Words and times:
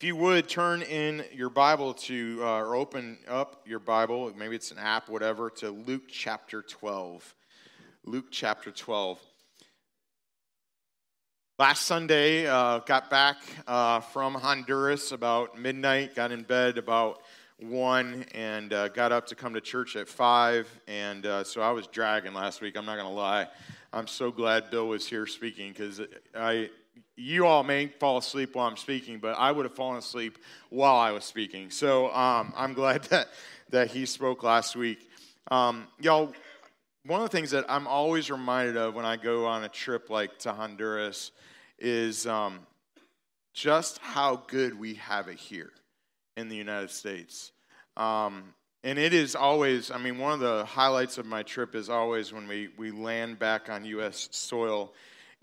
If 0.00 0.08
you 0.08 0.16
would 0.16 0.48
turn 0.48 0.82
in 0.82 1.24
your 1.32 1.50
Bible 1.50 1.94
to, 1.94 2.40
uh, 2.42 2.58
or 2.58 2.74
open 2.74 3.16
up 3.28 3.62
your 3.64 3.78
Bible, 3.78 4.32
maybe 4.36 4.56
it's 4.56 4.72
an 4.72 4.78
app, 4.78 5.08
whatever, 5.08 5.50
to 5.50 5.70
Luke 5.70 6.08
chapter 6.08 6.62
12. 6.62 7.34
Luke 8.04 8.26
chapter 8.28 8.72
12. 8.72 9.20
Last 11.60 11.82
Sunday, 11.82 12.48
uh, 12.48 12.80
got 12.80 13.08
back 13.08 13.36
uh, 13.68 14.00
from 14.00 14.34
Honduras 14.34 15.12
about 15.12 15.60
midnight, 15.60 16.16
got 16.16 16.32
in 16.32 16.42
bed 16.42 16.76
about 16.76 17.22
1, 17.60 18.26
and 18.34 18.72
uh, 18.72 18.88
got 18.88 19.12
up 19.12 19.28
to 19.28 19.36
come 19.36 19.54
to 19.54 19.60
church 19.60 19.94
at 19.94 20.08
5. 20.08 20.80
And 20.88 21.24
uh, 21.24 21.44
so 21.44 21.62
I 21.62 21.70
was 21.70 21.86
dragging 21.86 22.34
last 22.34 22.60
week, 22.60 22.76
I'm 22.76 22.84
not 22.84 22.96
going 22.96 23.08
to 23.08 23.14
lie. 23.14 23.46
I'm 23.92 24.08
so 24.08 24.32
glad 24.32 24.72
Bill 24.72 24.88
was 24.88 25.06
here 25.06 25.24
speaking 25.24 25.70
because 25.70 26.00
I 26.34 26.70
you 27.16 27.46
all 27.46 27.62
may 27.62 27.86
fall 27.86 28.18
asleep 28.18 28.54
while 28.54 28.66
I'm 28.66 28.76
speaking, 28.76 29.18
but 29.18 29.36
I 29.38 29.52
would 29.52 29.64
have 29.64 29.74
fallen 29.74 29.98
asleep 29.98 30.38
while 30.70 30.96
I 30.96 31.12
was 31.12 31.24
speaking. 31.24 31.70
So 31.70 32.12
um, 32.12 32.52
I'm 32.56 32.74
glad 32.74 33.04
that, 33.10 33.28
that 33.70 33.90
he 33.90 34.06
spoke 34.06 34.42
last 34.42 34.76
week. 34.76 35.08
Um, 35.50 35.86
y'all, 36.00 36.32
one 37.06 37.20
of 37.20 37.30
the 37.30 37.36
things 37.36 37.50
that 37.50 37.66
I'm 37.68 37.86
always 37.86 38.30
reminded 38.30 38.76
of 38.76 38.94
when 38.94 39.04
I 39.04 39.16
go 39.16 39.46
on 39.46 39.64
a 39.64 39.68
trip 39.68 40.10
like 40.10 40.38
to 40.40 40.52
Honduras 40.52 41.32
is 41.78 42.26
um, 42.26 42.60
just 43.52 43.98
how 43.98 44.42
good 44.46 44.78
we 44.78 44.94
have 44.94 45.28
it 45.28 45.38
here 45.38 45.70
in 46.36 46.48
the 46.48 46.56
United 46.56 46.90
States. 46.90 47.52
Um, 47.96 48.54
and 48.82 48.98
it 48.98 49.14
is 49.14 49.36
always, 49.36 49.90
I 49.90 49.98
mean, 49.98 50.18
one 50.18 50.32
of 50.32 50.40
the 50.40 50.64
highlights 50.64 51.16
of 51.18 51.26
my 51.26 51.42
trip 51.42 51.74
is 51.74 51.88
always 51.88 52.32
when 52.32 52.48
we, 52.48 52.68
we 52.76 52.90
land 52.90 53.38
back 53.38 53.70
on 53.70 53.84
U.S. 53.84 54.28
soil 54.32 54.92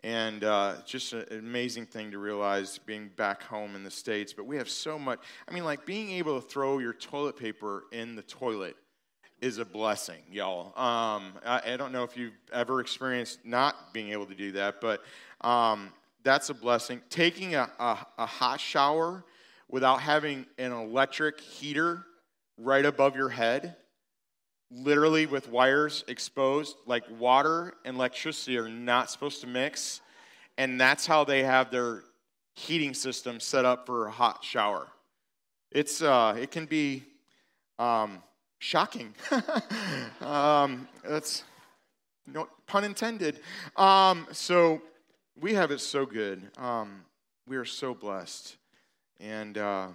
and 0.03 0.43
uh, 0.43 0.75
just 0.85 1.13
an 1.13 1.25
amazing 1.31 1.85
thing 1.85 2.11
to 2.11 2.17
realize 2.17 2.79
being 2.79 3.09
back 3.15 3.43
home 3.43 3.75
in 3.75 3.83
the 3.83 3.91
States. 3.91 4.33
But 4.33 4.45
we 4.45 4.57
have 4.57 4.69
so 4.69 4.97
much. 4.97 5.19
I 5.47 5.53
mean, 5.53 5.63
like 5.63 5.85
being 5.85 6.11
able 6.11 6.41
to 6.41 6.47
throw 6.47 6.79
your 6.79 6.93
toilet 6.93 7.37
paper 7.37 7.83
in 7.91 8.15
the 8.15 8.23
toilet 8.23 8.75
is 9.41 9.57
a 9.57 9.65
blessing, 9.65 10.21
y'all. 10.31 10.67
Um, 10.79 11.33
I, 11.45 11.73
I, 11.73 11.77
don't 11.77 11.91
know 11.91 12.03
if 12.03 12.15
you've 12.15 12.37
ever 12.53 12.79
experienced 12.79 13.39
not 13.43 13.91
being 13.91 14.09
able 14.09 14.27
to 14.27 14.35
do 14.35 14.51
that, 14.53 14.79
but 14.79 15.01
um, 15.41 15.91
that's 16.23 16.49
a 16.49 16.53
blessing. 16.53 17.01
Taking 17.09 17.55
a, 17.55 17.69
a, 17.79 18.05
a 18.19 18.25
hot 18.25 18.59
shower 18.59 19.23
without 19.67 20.01
having 20.01 20.45
an 20.59 20.71
electric 20.71 21.39
heater 21.39 22.05
right 22.57 22.85
above 22.85 23.15
your 23.15 23.29
head 23.29 23.75
literally 24.71 25.25
with 25.25 25.49
wires 25.49 26.03
exposed, 26.07 26.77
like 26.85 27.03
water 27.19 27.73
and 27.85 27.97
electricity 27.97 28.57
are 28.57 28.69
not 28.69 29.09
supposed 29.09 29.41
to 29.41 29.47
mix. 29.47 30.01
And 30.57 30.79
that's 30.79 31.05
how 31.05 31.23
they 31.23 31.43
have 31.43 31.71
their 31.71 32.03
heating 32.53 32.93
system 32.93 33.39
set 33.39 33.65
up 33.65 33.85
for 33.85 34.07
a 34.07 34.11
hot 34.11 34.43
shower. 34.43 34.87
It's, 35.71 36.01
uh, 36.01 36.37
it 36.39 36.51
can 36.51 36.65
be 36.65 37.03
um, 37.79 38.21
shocking. 38.59 39.13
um, 40.21 40.87
that's 41.03 41.43
no 42.27 42.47
pun 42.67 42.83
intended. 42.83 43.39
Um, 43.75 44.27
so 44.31 44.81
we 45.39 45.53
have 45.53 45.71
it 45.71 45.79
so 45.79 46.05
good. 46.05 46.41
Um, 46.57 47.03
we 47.47 47.57
are 47.57 47.65
so 47.65 47.93
blessed. 47.93 48.57
And 49.19 49.57
uh, 49.57 49.87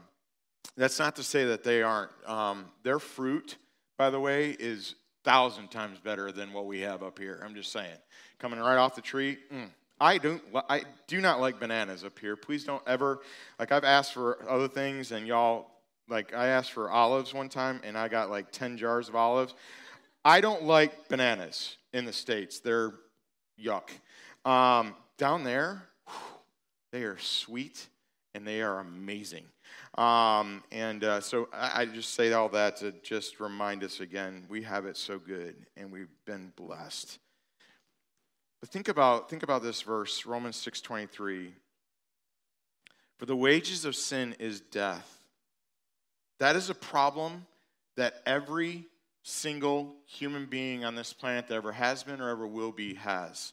that's 0.77 0.99
not 0.99 1.17
to 1.17 1.23
say 1.23 1.45
that 1.47 1.65
they 1.65 1.83
aren't. 1.83 2.11
Um, 2.27 2.67
their 2.83 2.99
fruit 2.99 3.57
by 3.99 4.11
the 4.11 4.21
way, 4.21 4.51
is 4.51 4.95
thousand 5.25 5.71
times 5.71 5.99
better 5.99 6.31
than 6.31 6.53
what 6.53 6.67
we 6.67 6.81
have 6.81 7.03
up 7.03 7.19
here. 7.19 7.43
I'm 7.45 7.55
just 7.55 7.73
saying. 7.73 7.99
Coming 8.39 8.61
right 8.61 8.77
off 8.77 8.95
the 8.95 9.03
tree. 9.03 9.39
Mm. 9.53 9.69
I 10.01 10.19
don't. 10.19 10.43
I 10.69 10.83
do 11.07 11.21
not 11.21 11.41
like 11.41 11.59
bananas 11.59 12.05
up 12.05 12.19
here. 12.19 12.37
Please 12.37 12.65
don't 12.65 12.83
ever. 12.87 13.21
Like 13.59 13.73
I've 13.73 13.85
asked 13.85 14.13
for 14.13 14.39
other 14.49 14.69
things, 14.69 15.13
and 15.13 15.27
y'all. 15.27 15.71
Like 16.09 16.35
I 16.35 16.47
asked 16.49 16.73
for 16.73 16.89
olives 16.89 17.35
one 17.35 17.49
time, 17.49 17.81
and 17.83 17.99
I 17.99 18.07
got 18.09 18.31
like 18.31 18.53
ten 18.53 18.77
jars 18.77 19.09
of 19.09 19.17
olives. 19.17 19.55
I 20.25 20.41
don't 20.41 20.65
like 20.65 21.09
bananas 21.09 21.77
in 21.93 22.05
the 22.05 22.13
states. 22.13 22.61
They're 22.61 22.93
yuck. 23.61 23.89
Um, 24.45 24.95
down 25.19 25.45
there, 25.45 25.83
they 26.93 27.03
are 27.03 27.19
sweet 27.19 27.89
and 28.35 28.47
they 28.47 28.61
are 28.61 28.81
amazing. 28.81 29.45
Um, 29.97 30.63
and 30.71 31.03
uh, 31.05 31.21
so 31.21 31.49
I, 31.53 31.83
I, 31.83 31.87
just 31.87 32.15
say 32.15 32.33
all 32.35 32.51
that 32.51 32.77
to 32.79 32.93
just 33.03 33.41
remind 33.41 33.83
us 33.83 34.01
again 34.01 34.45
we 34.51 34.63
have 34.63 34.85
it 34.85 34.95
so 34.95 35.19
good 35.19 35.57
and 35.75 35.91
we've 35.91 36.11
been 36.27 36.53
blessed. 36.55 37.19
But 38.61 38.69
think 38.69 38.89
about, 38.89 39.31
think 39.31 39.43
about 39.43 39.63
this 39.63 39.81
verse, 39.81 40.27
Romans 40.27 40.57
6.23. 40.63 41.53
For 43.19 43.27
the 43.27 43.37
wages 43.37 43.87
of 43.87 43.97
sin 43.97 44.37
is 44.39 44.61
death. 44.61 45.25
That 46.41 46.57
is 46.57 46.69
a 46.69 46.75
problem 46.75 47.47
that 47.97 48.23
every 48.27 48.85
single 49.23 49.95
human 50.07 50.47
being 50.47 50.85
on 50.85 50.95
this 50.95 51.13
planet 51.13 51.49
that 51.49 51.55
ever 51.55 51.73
has 51.73 52.03
been 52.03 52.21
or 52.21 52.29
ever 52.29 52.47
will 52.47 52.73
be 52.73 52.95
has. 52.95 53.53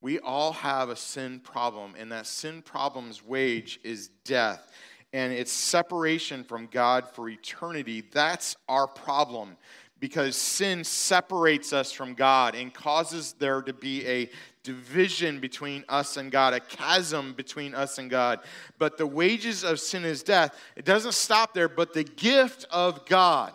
We 0.00 0.18
all 0.18 0.52
have 0.52 0.88
a 0.88 0.96
sin 0.96 1.40
problem, 1.40 1.94
and 1.98 2.10
that 2.12 2.26
sin 2.26 2.62
problem's 2.62 3.24
wage 3.24 3.80
is 3.84 4.08
death. 4.24 4.70
And 5.12 5.32
it's 5.32 5.52
separation 5.52 6.44
from 6.44 6.66
God 6.66 7.08
for 7.08 7.28
eternity. 7.28 8.02
That's 8.12 8.56
our 8.68 8.86
problem 8.86 9.56
because 9.98 10.34
sin 10.34 10.82
separates 10.82 11.72
us 11.72 11.92
from 11.92 12.14
God 12.14 12.54
and 12.54 12.72
causes 12.72 13.34
there 13.38 13.60
to 13.62 13.72
be 13.72 14.06
a 14.06 14.30
division 14.62 15.40
between 15.40 15.84
us 15.88 16.16
and 16.16 16.32
God, 16.32 16.54
a 16.54 16.60
chasm 16.60 17.34
between 17.34 17.74
us 17.74 17.98
and 17.98 18.10
God. 18.10 18.40
But 18.78 18.96
the 18.96 19.06
wages 19.06 19.62
of 19.62 19.78
sin 19.78 20.04
is 20.04 20.22
death. 20.22 20.54
It 20.74 20.84
doesn't 20.84 21.14
stop 21.14 21.54
there, 21.54 21.68
but 21.68 21.92
the 21.92 22.04
gift 22.04 22.66
of 22.70 23.06
God. 23.06 23.52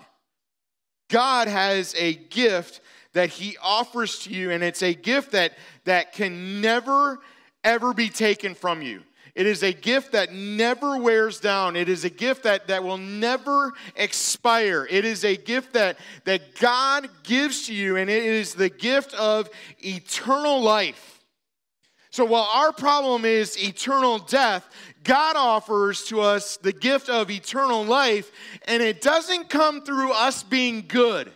God 1.09 1.47
has 1.47 1.95
a 1.97 2.13
gift 2.13 2.81
that 3.15 3.29
He 3.29 3.57
offers 3.61 4.19
to 4.19 4.29
you, 4.29 4.51
and 4.51 4.63
it's 4.63 4.83
a 4.83 4.93
gift 4.93 5.31
that 5.31 5.53
that 5.85 6.13
can 6.13 6.61
never, 6.61 7.19
ever 7.63 7.93
be 7.93 8.09
taken 8.09 8.55
from 8.55 8.81
you. 8.81 9.01
It 9.33 9.47
is 9.47 9.63
a 9.63 9.73
gift 9.73 10.13
that 10.13 10.31
never 10.31 10.97
wears 10.97 11.41
down. 11.41 11.75
It 11.75 11.89
is 11.89 12.05
a 12.05 12.09
gift 12.09 12.43
that, 12.43 12.67
that 12.67 12.83
will 12.83 12.97
never 12.97 13.73
expire. 13.95 14.87
It 14.89 15.03
is 15.03 15.25
a 15.25 15.35
gift 15.35 15.73
that, 15.73 15.97
that 16.23 16.57
God 16.59 17.09
gives 17.23 17.67
to 17.67 17.73
you, 17.73 17.97
and 17.97 18.09
it 18.09 18.23
is 18.23 18.53
the 18.53 18.69
gift 18.69 19.13
of 19.13 19.49
eternal 19.79 20.61
life. 20.61 21.23
So 22.11 22.23
while 22.23 22.49
our 22.53 22.71
problem 22.71 23.25
is 23.25 23.61
eternal 23.61 24.19
death, 24.19 24.65
God 25.03 25.35
offers 25.35 26.05
to 26.05 26.21
us 26.21 26.55
the 26.55 26.71
gift 26.71 27.09
of 27.09 27.29
eternal 27.29 27.83
life, 27.83 28.31
and 28.67 28.81
it 28.81 29.01
doesn't 29.01 29.49
come 29.49 29.81
through 29.81 30.13
us 30.13 30.43
being 30.43 30.85
good. 30.87 31.31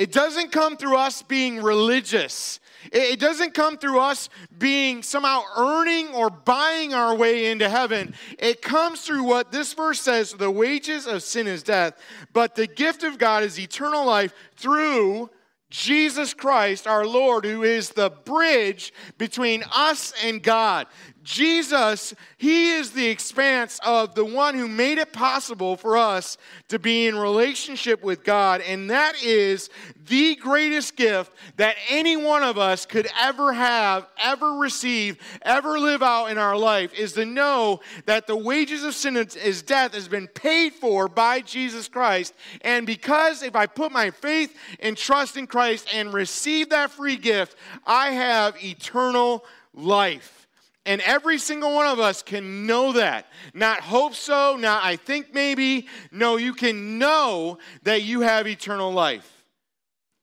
It 0.00 0.12
doesn't 0.12 0.50
come 0.50 0.78
through 0.78 0.96
us 0.96 1.20
being 1.20 1.60
religious. 1.60 2.58
It 2.90 3.20
doesn't 3.20 3.52
come 3.52 3.76
through 3.76 4.00
us 4.00 4.30
being 4.56 5.02
somehow 5.02 5.42
earning 5.58 6.08
or 6.14 6.30
buying 6.30 6.94
our 6.94 7.14
way 7.14 7.50
into 7.50 7.68
heaven. 7.68 8.14
It 8.38 8.62
comes 8.62 9.02
through 9.02 9.24
what 9.24 9.52
this 9.52 9.74
verse 9.74 10.00
says 10.00 10.32
the 10.32 10.50
wages 10.50 11.06
of 11.06 11.22
sin 11.22 11.46
is 11.46 11.62
death, 11.62 12.00
but 12.32 12.54
the 12.54 12.66
gift 12.66 13.04
of 13.04 13.18
God 13.18 13.42
is 13.42 13.60
eternal 13.60 14.06
life 14.06 14.32
through 14.56 15.28
Jesus 15.68 16.32
Christ, 16.32 16.86
our 16.86 17.06
Lord, 17.06 17.44
who 17.44 17.62
is 17.62 17.90
the 17.90 18.08
bridge 18.08 18.94
between 19.18 19.64
us 19.70 20.14
and 20.24 20.42
God. 20.42 20.86
Jesus, 21.30 22.12
He 22.38 22.70
is 22.70 22.90
the 22.90 23.06
expanse 23.06 23.78
of 23.86 24.16
the 24.16 24.24
one 24.24 24.56
who 24.56 24.66
made 24.66 24.98
it 24.98 25.12
possible 25.12 25.76
for 25.76 25.96
us 25.96 26.36
to 26.68 26.78
be 26.80 27.06
in 27.06 27.16
relationship 27.16 28.02
with 28.02 28.24
God. 28.24 28.60
And 28.62 28.90
that 28.90 29.22
is 29.22 29.70
the 30.06 30.34
greatest 30.34 30.96
gift 30.96 31.32
that 31.56 31.76
any 31.88 32.16
one 32.16 32.42
of 32.42 32.58
us 32.58 32.84
could 32.84 33.06
ever 33.18 33.52
have, 33.52 34.08
ever 34.20 34.54
receive, 34.54 35.18
ever 35.42 35.78
live 35.78 36.02
out 36.02 36.26
in 36.26 36.38
our 36.38 36.56
life 36.56 36.92
is 36.94 37.12
to 37.12 37.24
know 37.24 37.78
that 38.06 38.26
the 38.26 38.36
wages 38.36 38.82
of 38.82 38.94
sin 38.94 39.16
is 39.16 39.62
death 39.62 39.94
has 39.94 40.08
been 40.08 40.26
paid 40.26 40.72
for 40.72 41.06
by 41.06 41.40
Jesus 41.40 41.86
Christ. 41.86 42.34
And 42.62 42.86
because 42.86 43.44
if 43.44 43.54
I 43.54 43.66
put 43.66 43.92
my 43.92 44.10
faith 44.10 44.56
and 44.80 44.96
trust 44.96 45.36
in 45.36 45.46
Christ 45.46 45.88
and 45.94 46.12
receive 46.12 46.70
that 46.70 46.90
free 46.90 47.16
gift, 47.16 47.56
I 47.86 48.10
have 48.10 48.56
eternal 48.64 49.44
life. 49.74 50.48
And 50.86 51.02
every 51.02 51.38
single 51.38 51.74
one 51.74 51.86
of 51.86 52.00
us 52.00 52.22
can 52.22 52.66
know 52.66 52.92
that. 52.92 53.26
Not 53.52 53.80
hope 53.80 54.14
so, 54.14 54.56
not 54.56 54.82
I 54.82 54.96
think 54.96 55.34
maybe. 55.34 55.86
No, 56.10 56.36
you 56.36 56.54
can 56.54 56.98
know 56.98 57.58
that 57.82 58.02
you 58.02 58.22
have 58.22 58.48
eternal 58.48 58.90
life. 58.90 59.40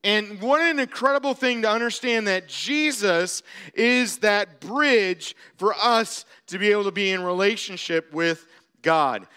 And 0.04 0.42
what 0.42 0.62
an 0.62 0.80
incredible 0.80 1.33
thing 1.33 1.63
to 1.63 1.69
understand 1.69 2.27
that 2.27 2.48
Jesus 2.48 3.44
is 3.74 4.19
that 4.19 4.62
bridge 4.62 5.36
for 5.57 5.75
us 5.75 6.25
to 6.48 6.57
be 6.57 6.71
able 6.71 6.86
to 6.86 6.92
be 6.92 7.12
in 7.12 7.24
relationship 7.24 8.13
with 8.13 8.48
God. 8.81 9.27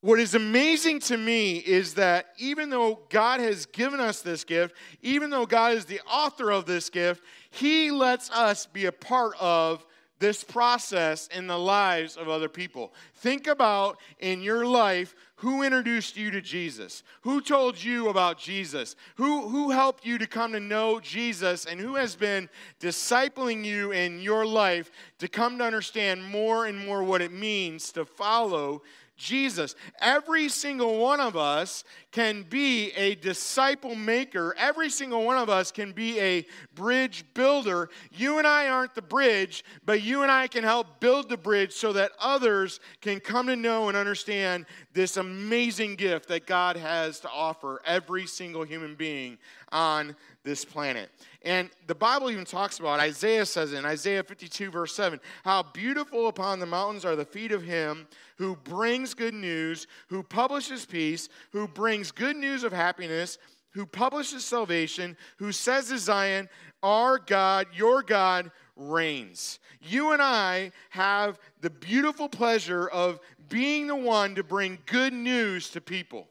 What 0.00 0.18
is 0.18 0.34
amazing 0.34 1.00
to 1.00 1.16
me 1.16 1.58
is 1.58 1.94
that 1.94 2.26
even 2.36 2.68
though 2.68 3.00
God 3.10 3.38
has 3.38 3.66
given 3.66 4.00
us 4.00 4.22
this 4.22 4.44
gift, 4.44 4.74
even 5.02 5.30
though 5.30 5.46
God 5.46 5.74
is 5.74 5.84
the 5.84 6.00
author 6.00 6.50
of 6.50 6.66
this 6.66 6.90
gift, 6.90 7.22
He 7.50 7.92
lets 7.92 8.28
us 8.30 8.66
be 8.66 8.86
a 8.86 8.92
part 8.92 9.34
of 9.40 9.85
this 10.18 10.42
process 10.42 11.28
in 11.28 11.46
the 11.46 11.58
lives 11.58 12.16
of 12.16 12.28
other 12.28 12.48
people. 12.48 12.92
Think 13.14 13.46
about 13.46 13.98
in 14.18 14.42
your 14.42 14.66
life 14.66 15.14
who 15.36 15.62
introduced 15.62 16.16
you 16.16 16.30
to 16.30 16.40
Jesus, 16.40 17.02
who 17.20 17.42
told 17.42 17.82
you 17.82 18.08
about 18.08 18.38
Jesus, 18.38 18.96
who, 19.16 19.48
who 19.48 19.70
helped 19.70 20.06
you 20.06 20.16
to 20.16 20.26
come 20.26 20.52
to 20.52 20.60
know 20.60 20.98
Jesus, 21.00 21.66
and 21.66 21.78
who 21.78 21.96
has 21.96 22.16
been 22.16 22.48
discipling 22.80 23.62
you 23.62 23.92
in 23.92 24.20
your 24.20 24.46
life 24.46 24.90
to 25.18 25.28
come 25.28 25.58
to 25.58 25.64
understand 25.64 26.24
more 26.24 26.64
and 26.64 26.78
more 26.78 27.02
what 27.02 27.20
it 27.20 27.32
means 27.32 27.92
to 27.92 28.06
follow 28.06 28.82
Jesus. 29.16 29.74
Every 30.00 30.48
single 30.48 30.98
one 30.98 31.20
of 31.20 31.36
us 31.36 31.84
can 32.12 32.42
be 32.42 32.90
a 32.92 33.14
disciple 33.16 33.94
maker. 33.94 34.54
Every 34.58 34.90
single 34.90 35.24
one 35.24 35.38
of 35.38 35.48
us 35.48 35.70
can 35.70 35.92
be 35.92 36.20
a 36.20 36.46
bridge 36.74 37.24
builder. 37.34 37.88
You 38.12 38.38
and 38.38 38.46
I 38.46 38.68
aren't 38.68 38.94
the 38.94 39.02
bridge, 39.02 39.64
but 39.84 40.02
you 40.02 40.22
and 40.22 40.30
I 40.30 40.46
can 40.48 40.64
help 40.64 41.00
build 41.00 41.28
the 41.28 41.36
bridge 41.36 41.72
so 41.72 41.92
that 41.94 42.12
others 42.20 42.80
can 43.00 43.20
come 43.20 43.46
to 43.46 43.56
know 43.56 43.88
and 43.88 43.96
understand 43.96 44.66
this 44.92 45.16
amazing 45.16 45.96
gift 45.96 46.28
that 46.28 46.46
God 46.46 46.76
has 46.76 47.20
to 47.20 47.30
offer 47.30 47.80
every 47.84 48.26
single 48.26 48.64
human 48.64 48.94
being 48.94 49.38
on 49.72 50.14
this 50.46 50.64
planet. 50.64 51.10
And 51.42 51.68
the 51.88 51.94
Bible 51.94 52.30
even 52.30 52.44
talks 52.44 52.78
about, 52.78 53.00
Isaiah 53.00 53.44
says 53.44 53.72
in 53.72 53.84
Isaiah 53.84 54.22
52, 54.22 54.70
verse 54.70 54.94
7, 54.94 55.20
how 55.44 55.64
beautiful 55.64 56.28
upon 56.28 56.60
the 56.60 56.66
mountains 56.66 57.04
are 57.04 57.16
the 57.16 57.24
feet 57.24 57.50
of 57.50 57.62
him 57.62 58.06
who 58.38 58.54
brings 58.56 59.12
good 59.12 59.34
news, 59.34 59.88
who 60.06 60.22
publishes 60.22 60.86
peace, 60.86 61.28
who 61.50 61.66
brings 61.66 62.12
good 62.12 62.36
news 62.36 62.62
of 62.62 62.72
happiness, 62.72 63.38
who 63.72 63.84
publishes 63.84 64.44
salvation, 64.44 65.16
who 65.36 65.50
says 65.50 65.88
to 65.88 65.98
Zion, 65.98 66.48
Our 66.82 67.18
God, 67.18 67.66
your 67.74 68.02
God, 68.02 68.52
reigns. 68.76 69.58
You 69.82 70.12
and 70.12 70.22
I 70.22 70.70
have 70.90 71.40
the 71.60 71.70
beautiful 71.70 72.28
pleasure 72.28 72.86
of 72.88 73.18
being 73.48 73.88
the 73.88 73.96
one 73.96 74.36
to 74.36 74.44
bring 74.44 74.78
good 74.86 75.12
news 75.12 75.70
to 75.70 75.80
people, 75.80 76.28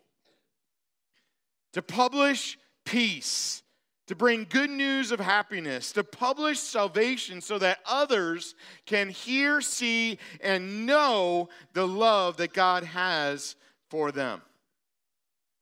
to 1.74 1.82
publish 1.82 2.58
peace 2.86 3.62
to 4.08 4.16
bring 4.16 4.46
good 4.50 4.70
news 4.70 5.12
of 5.12 5.20
happiness, 5.20 5.92
to 5.94 6.04
publish 6.04 6.60
salvation 6.60 7.42
so 7.42 7.58
that 7.58 7.80
others 7.86 8.56
can 8.86 9.10
hear, 9.10 9.62
see, 9.62 10.20
and 10.42 10.86
know 10.86 11.50
the 11.74 11.88
love 11.88 12.38
that 12.38 12.54
God 12.54 12.84
has 12.84 13.56
for 13.90 14.12
them. 14.12 14.42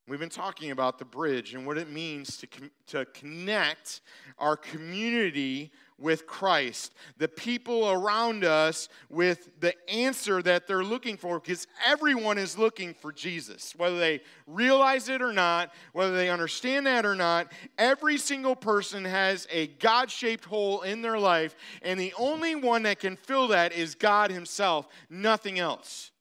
We've 0.06 0.19
been 0.19 0.28
talking 0.28 0.72
about 0.72 1.00
the 1.00 1.06
bridge 1.06 1.54
and 1.54 1.66
what 1.66 1.78
it 1.78 1.90
means 1.90 2.36
to, 2.38 2.48
to 2.88 3.06
connect 3.13 4.01
our 4.38 4.57
community 4.57 5.72
with 6.03 6.27
Christ, 6.27 6.94
the 7.17 7.29
people 7.29 7.89
around 7.89 8.44
us 8.44 8.89
with 9.09 9.61
the 9.61 9.73
answer 9.89 10.41
that 10.41 10.67
they're 10.67 10.83
looking 10.83 11.15
for, 11.15 11.39
because 11.39 11.65
everyone 11.83 12.38
is 12.38 12.57
looking 12.57 12.94
for 12.94 13.13
Jesus. 13.13 13.73
Whether 13.77 13.97
they 13.97 14.21
realize 14.45 15.07
it 15.07 15.21
or 15.21 15.31
not, 15.31 15.73
whether 15.94 16.13
they 16.13 16.29
understand 16.29 16.85
that 16.88 17.05
or 17.05 17.15
not, 17.15 17.53
every 17.77 18.17
single 18.17 18.55
person 18.55 19.05
has 19.05 19.47
a 19.50 19.67
God 19.67 20.11
shaped 20.11 20.44
hole 20.44 20.81
in 20.81 21.01
their 21.01 21.17
life, 21.17 21.55
and 21.81 21.97
the 21.97 22.13
only 22.19 22.53
one 22.53 22.83
that 22.83 22.99
can 22.99 23.15
fill 23.15 23.47
that 23.47 23.71
is 23.71 23.95
God 23.95 24.29
Himself, 24.29 24.89
nothing 25.09 25.57
else. 25.57 26.11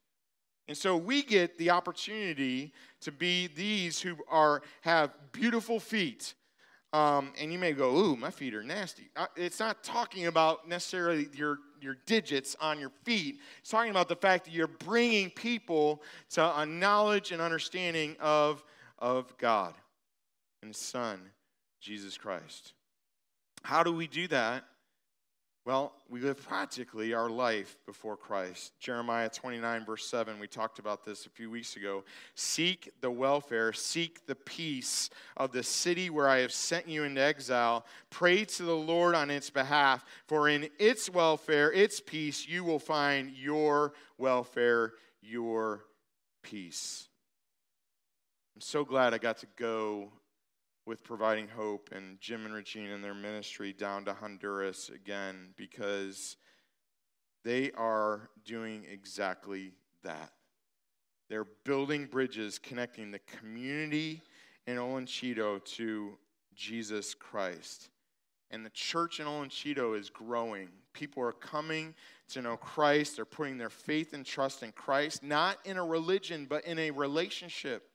And 0.69 0.77
so 0.77 0.95
we 0.95 1.23
get 1.23 1.57
the 1.57 1.71
opportunity 1.71 2.71
to 3.01 3.11
be 3.11 3.47
these 3.47 3.99
who 3.99 4.15
are 4.29 4.61
have 4.79 5.11
beautiful 5.33 5.77
feet 5.77 6.35
um, 6.93 7.33
and 7.39 7.51
you 7.51 7.57
may 7.57 7.73
go, 7.73 7.95
ooh, 7.97 8.15
my 8.15 8.29
feet 8.29 8.53
are 8.53 8.63
nasty. 8.63 9.09
It's 9.35 9.59
not 9.59 9.83
talking 9.83 10.27
about 10.27 10.67
necessarily 10.67 11.27
your, 11.33 11.57
your 11.81 11.97
digits 12.05 12.55
on 12.61 12.79
your 12.79 12.91
feet. 13.03 13.39
It's 13.59 13.71
talking 13.71 13.89
about 13.89 14.07
the 14.07 14.15
fact 14.15 14.45
that 14.45 14.53
you're 14.53 14.67
bringing 14.67 15.31
people 15.31 16.03
to 16.31 16.59
a 16.59 16.65
knowledge 16.65 17.31
and 17.31 17.41
understanding 17.41 18.15
of, 18.19 18.63
of 18.99 19.35
God 19.39 19.73
and 20.61 20.69
His 20.69 20.77
Son, 20.77 21.19
Jesus 21.81 22.15
Christ. 22.15 22.73
How 23.63 23.81
do 23.81 23.91
we 23.91 24.05
do 24.05 24.27
that? 24.27 24.63
Well, 25.65 25.93
we 26.09 26.19
live 26.19 26.45
practically 26.45 27.13
our 27.13 27.29
life 27.29 27.77
before 27.85 28.17
Christ. 28.17 28.73
Jeremiah 28.81 29.29
29, 29.29 29.85
verse 29.85 30.05
7, 30.05 30.37
we 30.37 30.45
talked 30.45 30.77
about 30.77 31.05
this 31.05 31.25
a 31.25 31.29
few 31.29 31.49
weeks 31.49 31.77
ago. 31.77 32.03
Seek 32.35 32.91
the 32.99 33.09
welfare, 33.09 33.71
seek 33.71 34.25
the 34.25 34.35
peace 34.35 35.09
of 35.37 35.53
the 35.53 35.63
city 35.63 36.09
where 36.09 36.27
I 36.27 36.39
have 36.39 36.51
sent 36.51 36.89
you 36.89 37.05
into 37.05 37.21
exile. 37.21 37.85
Pray 38.09 38.43
to 38.43 38.63
the 38.63 38.75
Lord 38.75 39.15
on 39.15 39.29
its 39.29 39.49
behalf, 39.49 40.03
for 40.27 40.49
in 40.49 40.67
its 40.79 41.09
welfare, 41.09 41.71
its 41.71 42.01
peace, 42.01 42.45
you 42.45 42.65
will 42.65 42.77
find 42.77 43.31
your 43.31 43.93
welfare, 44.17 44.91
your 45.21 45.85
peace. 46.41 47.07
I'm 48.53 48.61
so 48.61 48.83
glad 48.83 49.13
I 49.13 49.17
got 49.17 49.37
to 49.37 49.47
go 49.55 50.11
with 50.85 51.03
providing 51.03 51.47
hope 51.47 51.89
and 51.93 52.19
Jim 52.19 52.45
and 52.45 52.53
Regina 52.53 52.93
and 52.93 53.03
their 53.03 53.13
ministry 53.13 53.73
down 53.73 54.05
to 54.05 54.13
Honduras 54.13 54.89
again 54.89 55.53
because 55.55 56.37
they 57.43 57.71
are 57.71 58.29
doing 58.45 58.85
exactly 58.91 59.73
that. 60.03 60.31
They're 61.29 61.47
building 61.63 62.05
bridges 62.05 62.59
connecting 62.59 63.11
the 63.11 63.19
community 63.19 64.21
in 64.67 64.77
Olanchito 64.77 65.63
to 65.75 66.17
Jesus 66.55 67.13
Christ. 67.13 67.89
And 68.51 68.65
the 68.65 68.69
church 68.69 69.19
in 69.19 69.25
Olanchito 69.25 69.97
is 69.97 70.09
growing. 70.09 70.69
People 70.93 71.23
are 71.23 71.31
coming 71.31 71.95
to 72.29 72.41
know 72.41 72.55
Christ. 72.55 73.15
They're 73.15 73.25
putting 73.25 73.57
their 73.57 73.69
faith 73.69 74.13
and 74.13 74.25
trust 74.25 74.63
in 74.63 74.71
Christ, 74.73 75.23
not 75.23 75.57
in 75.65 75.77
a 75.77 75.83
religion, 75.83 76.45
but 76.47 76.63
in 76.65 76.77
a 76.77 76.91
relationship. 76.91 77.89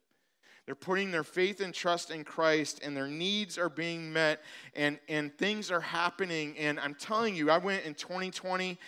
They're 0.69 0.75
putting 0.75 1.11
their 1.11 1.25
faith 1.25 1.63
and 1.63 1.73
trust 1.73 2.11
in 2.11 2.25
Christ, 2.25 2.81
and 2.83 2.95
their 2.95 3.07
needs 3.07 3.57
are 3.57 3.71
being 3.71 4.13
met, 4.13 4.43
and, 4.77 4.99
and 5.09 5.33
things 5.39 5.71
are 5.71 5.81
happening. 5.81 6.55
And 6.59 6.79
I'm 6.79 6.95
telling 6.95 7.35
you, 7.35 7.51
I 7.51 7.57
went 7.57 7.87
in 7.87 7.95
2020, 7.95 8.79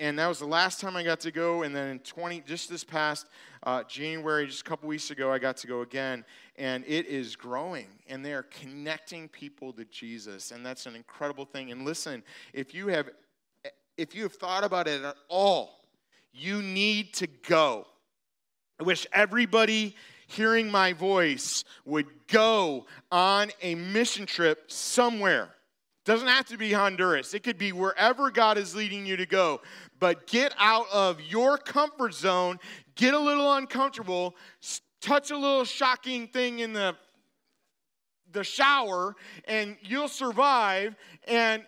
and 0.00 0.18
that 0.18 0.26
was 0.26 0.40
the 0.40 0.46
last 0.46 0.80
time 0.80 0.96
I 0.96 1.04
got 1.04 1.20
to 1.20 1.30
go. 1.30 1.62
And 1.62 1.72
then 1.72 1.86
in 1.86 1.98
20, 2.00 2.40
just 2.48 2.68
this 2.68 2.82
past 2.82 3.28
uh, 3.62 3.84
January, 3.84 4.44
just 4.48 4.62
a 4.62 4.64
couple 4.64 4.88
weeks 4.88 5.12
ago, 5.12 5.32
I 5.32 5.38
got 5.38 5.56
to 5.58 5.68
go 5.68 5.82
again, 5.82 6.24
and 6.56 6.82
it 6.84 7.06
is 7.06 7.36
growing, 7.36 7.86
and 8.08 8.24
they 8.24 8.32
are 8.32 8.42
connecting 8.42 9.28
people 9.28 9.72
to 9.74 9.84
Jesus, 9.84 10.50
and 10.50 10.66
that's 10.66 10.86
an 10.86 10.96
incredible 10.96 11.44
thing. 11.44 11.70
And 11.70 11.84
listen, 11.84 12.24
if 12.52 12.74
you 12.74 12.88
have, 12.88 13.08
if 13.96 14.16
you 14.16 14.24
have 14.24 14.32
thought 14.32 14.64
about 14.64 14.88
it 14.88 15.04
at 15.04 15.14
all, 15.28 15.84
you 16.32 16.60
need 16.60 17.14
to 17.14 17.28
go. 17.28 17.86
I 18.80 18.82
wish 18.82 19.06
everybody 19.12 19.94
hearing 20.30 20.70
my 20.70 20.92
voice 20.92 21.64
would 21.84 22.06
go 22.28 22.86
on 23.10 23.50
a 23.62 23.74
mission 23.74 24.26
trip 24.26 24.70
somewhere. 24.70 25.48
Doesn't 26.04 26.28
have 26.28 26.46
to 26.46 26.56
be 26.56 26.72
Honduras. 26.72 27.34
It 27.34 27.42
could 27.42 27.58
be 27.58 27.72
wherever 27.72 28.30
God 28.30 28.56
is 28.56 28.74
leading 28.74 29.04
you 29.04 29.16
to 29.16 29.26
go. 29.26 29.60
But 29.98 30.26
get 30.26 30.54
out 30.58 30.86
of 30.92 31.20
your 31.20 31.58
comfort 31.58 32.14
zone, 32.14 32.58
get 32.94 33.12
a 33.12 33.18
little 33.18 33.52
uncomfortable, 33.54 34.34
touch 35.00 35.30
a 35.30 35.36
little 35.36 35.64
shocking 35.64 36.28
thing 36.28 36.60
in 36.60 36.72
the 36.72 36.96
the 38.32 38.44
shower 38.44 39.16
and 39.46 39.76
you'll 39.82 40.06
survive 40.06 40.94
and 41.26 41.64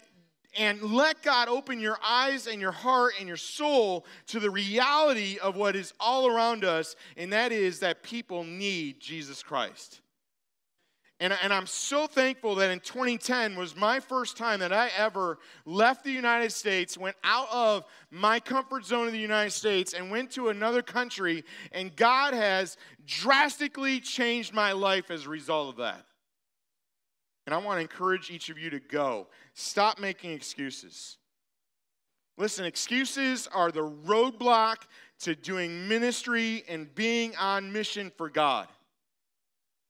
and 0.58 0.82
let 0.82 1.22
God 1.22 1.48
open 1.48 1.80
your 1.80 1.98
eyes 2.04 2.46
and 2.46 2.60
your 2.60 2.72
heart 2.72 3.14
and 3.18 3.26
your 3.26 3.36
soul 3.36 4.04
to 4.28 4.40
the 4.40 4.50
reality 4.50 5.38
of 5.38 5.56
what 5.56 5.76
is 5.76 5.92
all 5.98 6.28
around 6.28 6.64
us, 6.64 6.96
and 7.16 7.32
that 7.32 7.52
is 7.52 7.80
that 7.80 8.02
people 8.02 8.44
need 8.44 9.00
Jesus 9.00 9.42
Christ. 9.42 10.02
And, 11.22 11.32
and 11.40 11.52
I'm 11.52 11.68
so 11.68 12.08
thankful 12.08 12.56
that 12.56 12.72
in 12.72 12.80
2010 12.80 13.54
was 13.54 13.76
my 13.76 14.00
first 14.00 14.36
time 14.36 14.58
that 14.58 14.72
I 14.72 14.90
ever 14.96 15.38
left 15.64 16.02
the 16.02 16.10
United 16.10 16.50
States, 16.50 16.98
went 16.98 17.14
out 17.22 17.46
of 17.52 17.84
my 18.10 18.40
comfort 18.40 18.84
zone 18.84 19.06
of 19.06 19.12
the 19.12 19.20
United 19.20 19.52
States, 19.52 19.92
and 19.92 20.10
went 20.10 20.32
to 20.32 20.48
another 20.48 20.82
country. 20.82 21.44
And 21.70 21.94
God 21.94 22.34
has 22.34 22.76
drastically 23.06 24.00
changed 24.00 24.52
my 24.52 24.72
life 24.72 25.12
as 25.12 25.26
a 25.26 25.28
result 25.28 25.68
of 25.68 25.76
that. 25.76 26.04
And 27.46 27.54
I 27.54 27.58
want 27.58 27.78
to 27.78 27.80
encourage 27.82 28.30
each 28.30 28.50
of 28.50 28.58
you 28.58 28.70
to 28.70 28.80
go. 28.80 29.26
Stop 29.54 29.98
making 29.98 30.32
excuses. 30.32 31.18
Listen, 32.38 32.64
excuses 32.64 33.48
are 33.52 33.70
the 33.70 33.88
roadblock 33.88 34.76
to 35.20 35.34
doing 35.34 35.86
ministry 35.88 36.64
and 36.68 36.92
being 36.94 37.36
on 37.36 37.72
mission 37.72 38.10
for 38.16 38.30
God. 38.30 38.68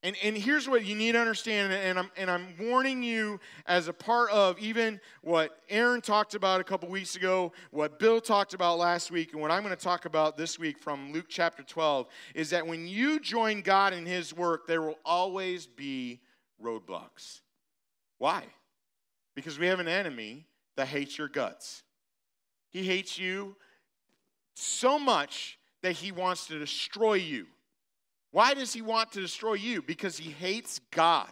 And, 0.05 0.17
and 0.25 0.37
here's 0.37 0.69
what 0.69 0.85
you 0.85 0.97
need 0.97 1.13
to 1.13 1.21
understand, 1.21 1.73
and 1.73 1.97
I'm, 1.97 2.11
and 2.17 2.29
I'm 2.29 2.55
warning 2.59 3.05
you 3.05 3.39
as 3.67 3.87
a 3.87 3.93
part 3.93 4.33
of 4.33 4.59
even 4.59 5.01
what 5.21 5.61
Aaron 5.71 6.01
talked 6.01 6.35
about 6.35 6.61
a 6.61 6.65
couple 6.65 6.89
weeks 6.89 7.15
ago, 7.15 7.53
what 7.71 8.01
Bill 8.01 8.21
talked 8.21 8.53
about 8.53 8.79
last 8.79 9.13
week, 9.13 9.33
and 9.33 9.41
what 9.41 9.53
I'm 9.53 9.63
going 9.63 9.75
to 9.75 9.81
talk 9.81 10.05
about 10.05 10.37
this 10.37 10.59
week 10.59 10.77
from 10.77 11.13
Luke 11.13 11.27
chapter 11.29 11.63
12, 11.63 12.09
is 12.35 12.51
that 12.51 12.67
when 12.67 12.89
you 12.89 13.21
join 13.21 13.63
God 13.63 13.93
in 13.93 14.05
His 14.05 14.35
work, 14.35 14.67
there 14.67 14.83
will 14.83 14.99
always 15.05 15.69
be 15.69 16.21
roadblocks. 16.63 17.41
Why? 18.19 18.45
Because 19.35 19.59
we 19.59 19.67
have 19.67 19.81
an 19.81 19.89
enemy 19.89 20.47
that 20.77 20.89
hates 20.89 21.19
your 21.19 21.29
guts. 21.29 21.83
He 22.71 22.85
hates 22.85 23.19
you 23.19 23.57
so 24.55 24.99
much 24.99 25.59
that 25.83 25.93
he 25.93 26.13
wants 26.13 26.47
to 26.47 26.59
destroy 26.59 27.15
you. 27.15 27.47
Why 28.31 28.55
does 28.55 28.73
he 28.73 28.81
want 28.81 29.13
to 29.13 29.21
destroy 29.21 29.55
you? 29.55 29.83
Because 29.83 30.17
he 30.17 30.31
hates 30.31 30.81
God. 30.91 31.31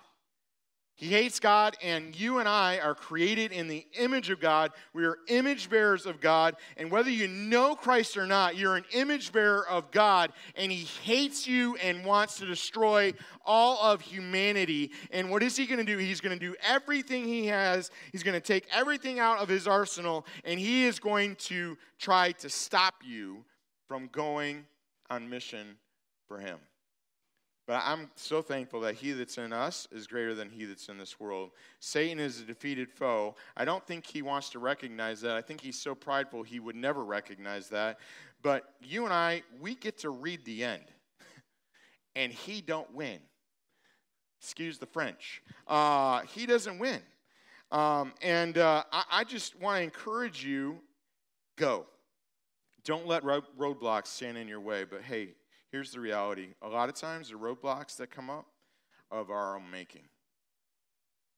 He 1.01 1.07
hates 1.07 1.41
God, 1.41 1.79
and 1.83 2.15
you 2.15 2.41
and 2.41 2.49
I 2.49 2.79
are 2.79 2.95
created 2.95 3.53
in 3.53 3.69
the 3.69 3.87
image 3.99 4.29
of 4.29 4.39
God. 4.39 4.73
We 4.93 5.07
are 5.07 5.17
image 5.29 5.71
bearers 5.71 6.05
of 6.05 6.21
God, 6.21 6.57
and 6.77 6.91
whether 6.91 7.09
you 7.09 7.27
know 7.27 7.75
Christ 7.75 8.19
or 8.19 8.27
not, 8.27 8.59
you're 8.59 8.77
an 8.77 8.85
image 8.93 9.33
bearer 9.33 9.67
of 9.67 9.91
God, 9.93 10.31
and 10.57 10.71
He 10.71 10.85
hates 11.03 11.47
you 11.47 11.75
and 11.77 12.05
wants 12.05 12.37
to 12.41 12.45
destroy 12.45 13.15
all 13.47 13.79
of 13.83 14.03
humanity. 14.03 14.91
And 15.11 15.31
what 15.31 15.43
is 15.43 15.57
He 15.57 15.65
going 15.65 15.79
to 15.79 15.91
do? 15.91 15.97
He's 15.97 16.21
going 16.21 16.39
to 16.39 16.47
do 16.47 16.55
everything 16.63 17.25
He 17.25 17.47
has, 17.47 17.91
He's 18.13 18.23
going 18.23 18.39
to 18.39 18.47
take 18.47 18.67
everything 18.71 19.19
out 19.19 19.39
of 19.39 19.49
His 19.49 19.67
arsenal, 19.67 20.27
and 20.45 20.61
He 20.61 20.85
is 20.85 21.01
going 21.01 21.37
to 21.37 21.79
try 21.99 22.33
to 22.33 22.51
stop 22.51 22.97
you 23.03 23.43
from 23.89 24.09
going 24.09 24.67
on 25.09 25.31
mission 25.31 25.79
for 26.29 26.39
Him. 26.41 26.59
But 27.67 27.83
I'm 27.85 28.11
so 28.17 28.43
thankful 28.43 28.81
that 28.81 28.97
he 28.97 29.13
that's 29.13 29.39
in 29.39 29.53
us 29.53 29.87
is 29.93 30.07
greater 30.07 30.35
than 30.35 30.51
he 30.51 30.65
that's 30.65 30.89
in 30.89 30.99
this 30.99 31.21
world. 31.21 31.51
Satan 31.79 32.19
is 32.19 32.41
a 32.41 32.45
defeated 32.45 32.91
foe. 32.91 33.37
I 33.57 33.65
don't 33.65 33.87
think 33.87 34.07
he 34.07 34.23
wants 34.23 34.51
to 34.51 34.59
recognize 34.59 35.21
that. 35.21 35.37
I 35.37 35.43
think 35.43 35.61
he's 35.61 35.79
so 35.79 35.95
prideful 35.95 36.43
he 36.43 36.59
would 36.59 36.75
never 36.75 37.05
recognize 37.05 37.69
that. 37.69 37.99
But 38.43 38.75
you 38.83 39.05
and 39.05 39.13
I, 39.13 39.43
we 39.61 39.75
get 39.75 39.99
to 39.99 40.11
read 40.11 40.45
the 40.45 40.65
end. 40.65 40.85
and 42.17 42.33
he 42.33 42.61
don't 42.61 42.93
win. 42.95 43.21
Excuse 44.41 44.79
the 44.79 44.87
French. 44.87 45.43
Uh, 45.69 46.23
he 46.23 46.47
doesn't 46.47 46.79
win. 46.79 47.01
Um, 47.71 48.15
and 48.23 48.59
uh, 48.59 48.85
I, 48.91 49.05
I 49.11 49.25
just 49.25 49.61
want 49.61 49.79
to 49.79 49.83
encourage 49.83 50.45
you 50.45 50.79
go. 51.57 51.87
Don't 52.85 53.07
let 53.07 53.23
roadblocks 53.23 54.07
stand 54.07 54.39
in 54.39 54.49
your 54.49 54.61
way, 54.61 54.85
but 54.85 55.03
hey, 55.03 55.35
Here's 55.71 55.93
the 55.93 56.01
reality 56.01 56.49
a 56.63 56.69
lot 56.69 56.89
of 56.89 56.95
times 56.97 57.31
the 57.31 57.37
roadblocks 57.37 57.97
that 57.97 58.11
come 58.11 58.29
up 58.29 58.47
are 59.11 59.21
of 59.21 59.31
our 59.31 59.57
own 59.57 59.71
making. 59.71 60.03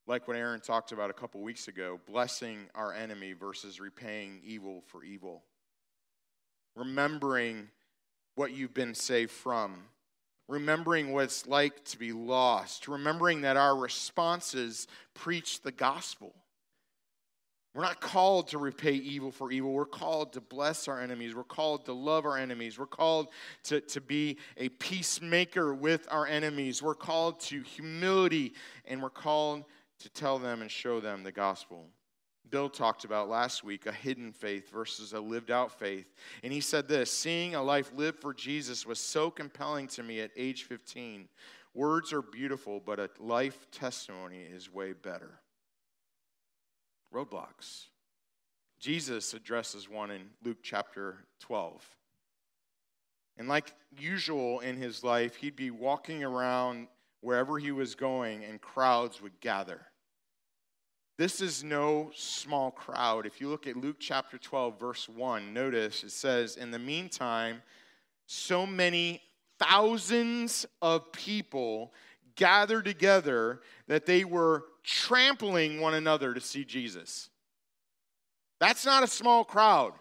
Like 0.06 0.26
what 0.26 0.36
Aaron 0.36 0.60
talked 0.60 0.92
about 0.92 1.10
a 1.10 1.14
couple 1.14 1.42
weeks 1.42 1.68
ago 1.68 2.00
blessing 2.06 2.66
our 2.74 2.92
enemy 2.92 3.34
versus 3.34 3.80
repaying 3.80 4.40
evil 4.44 4.82
for 4.86 5.04
evil. 5.04 5.42
Remembering 6.74 7.68
what 8.34 8.52
you've 8.52 8.74
been 8.74 8.94
saved 8.94 9.30
from. 9.30 9.84
Remembering 10.48 11.12
what 11.12 11.24
it's 11.24 11.46
like 11.46 11.84
to 11.84 11.98
be 11.98 12.12
lost. 12.12 12.88
Remembering 12.88 13.42
that 13.42 13.56
our 13.56 13.76
responses 13.76 14.86
preach 15.14 15.60
the 15.60 15.72
gospel. 15.72 16.34
We're 17.74 17.82
not 17.82 18.02
called 18.02 18.48
to 18.48 18.58
repay 18.58 18.92
evil 18.92 19.30
for 19.30 19.50
evil. 19.50 19.72
We're 19.72 19.86
called 19.86 20.34
to 20.34 20.42
bless 20.42 20.88
our 20.88 21.00
enemies. 21.00 21.34
We're 21.34 21.42
called 21.42 21.86
to 21.86 21.94
love 21.94 22.26
our 22.26 22.36
enemies. 22.36 22.78
We're 22.78 22.84
called 22.86 23.28
to, 23.64 23.80
to 23.80 24.00
be 24.00 24.36
a 24.58 24.68
peacemaker 24.68 25.72
with 25.72 26.06
our 26.10 26.26
enemies. 26.26 26.82
We're 26.82 26.94
called 26.94 27.40
to 27.40 27.62
humility, 27.62 28.52
and 28.84 29.02
we're 29.02 29.08
called 29.08 29.64
to 30.00 30.10
tell 30.10 30.38
them 30.38 30.60
and 30.60 30.70
show 30.70 31.00
them 31.00 31.22
the 31.22 31.32
gospel. 31.32 31.86
Bill 32.50 32.68
talked 32.68 33.04
about 33.06 33.30
last 33.30 33.64
week 33.64 33.86
a 33.86 33.92
hidden 33.92 34.32
faith 34.32 34.70
versus 34.70 35.14
a 35.14 35.20
lived 35.20 35.50
out 35.50 35.72
faith. 35.72 36.12
And 36.42 36.52
he 36.52 36.60
said 36.60 36.86
this 36.86 37.10
Seeing 37.10 37.54
a 37.54 37.62
life 37.62 37.90
lived 37.96 38.20
for 38.20 38.34
Jesus 38.34 38.84
was 38.84 39.00
so 39.00 39.30
compelling 39.30 39.86
to 39.88 40.02
me 40.02 40.20
at 40.20 40.30
age 40.36 40.64
15. 40.64 41.26
Words 41.72 42.12
are 42.12 42.20
beautiful, 42.20 42.82
but 42.84 43.00
a 43.00 43.08
life 43.18 43.66
testimony 43.70 44.40
is 44.40 44.70
way 44.70 44.92
better 44.92 45.41
roadblocks. 47.12 47.86
Jesus 48.80 49.34
addresses 49.34 49.88
one 49.88 50.10
in 50.10 50.22
Luke 50.42 50.58
chapter 50.62 51.18
12. 51.40 51.86
And 53.38 53.48
like 53.48 53.72
usual 53.96 54.60
in 54.60 54.76
his 54.76 55.04
life, 55.04 55.36
he'd 55.36 55.56
be 55.56 55.70
walking 55.70 56.24
around 56.24 56.88
wherever 57.20 57.58
he 57.58 57.70
was 57.70 57.94
going, 57.94 58.44
and 58.44 58.60
crowds 58.60 59.22
would 59.22 59.38
gather. 59.40 59.80
This 61.18 61.40
is 61.40 61.62
no 61.62 62.10
small 62.14 62.70
crowd. 62.72 63.26
If 63.26 63.40
you 63.40 63.48
look 63.48 63.66
at 63.66 63.76
Luke 63.76 63.96
chapter 64.00 64.38
12, 64.38 64.80
verse 64.80 65.08
1, 65.08 65.54
notice 65.54 66.02
it 66.02 66.10
says, 66.10 66.56
In 66.56 66.70
the 66.70 66.78
meantime, 66.78 67.62
so 68.26 68.66
many 68.66 69.22
thousands 69.58 70.66
of 70.80 71.12
people 71.12 71.92
gathered 72.34 72.84
together 72.84 73.60
that 73.86 74.06
they 74.06 74.24
were 74.24 74.64
trampling 74.82 75.80
one 75.80 75.94
another 75.94 76.34
to 76.34 76.40
see 76.40 76.64
Jesus. 76.64 77.30
That's 78.60 78.84
not 78.86 79.02
a 79.02 79.08
small 79.08 79.44
crowd. 79.44 79.92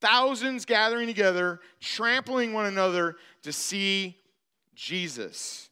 Thousands 0.00 0.64
gathering 0.64 1.06
together, 1.06 1.60
trampling 1.80 2.52
one 2.52 2.66
another 2.66 3.16
to 3.42 3.52
see 3.52 4.16
Jesus. 4.74 5.70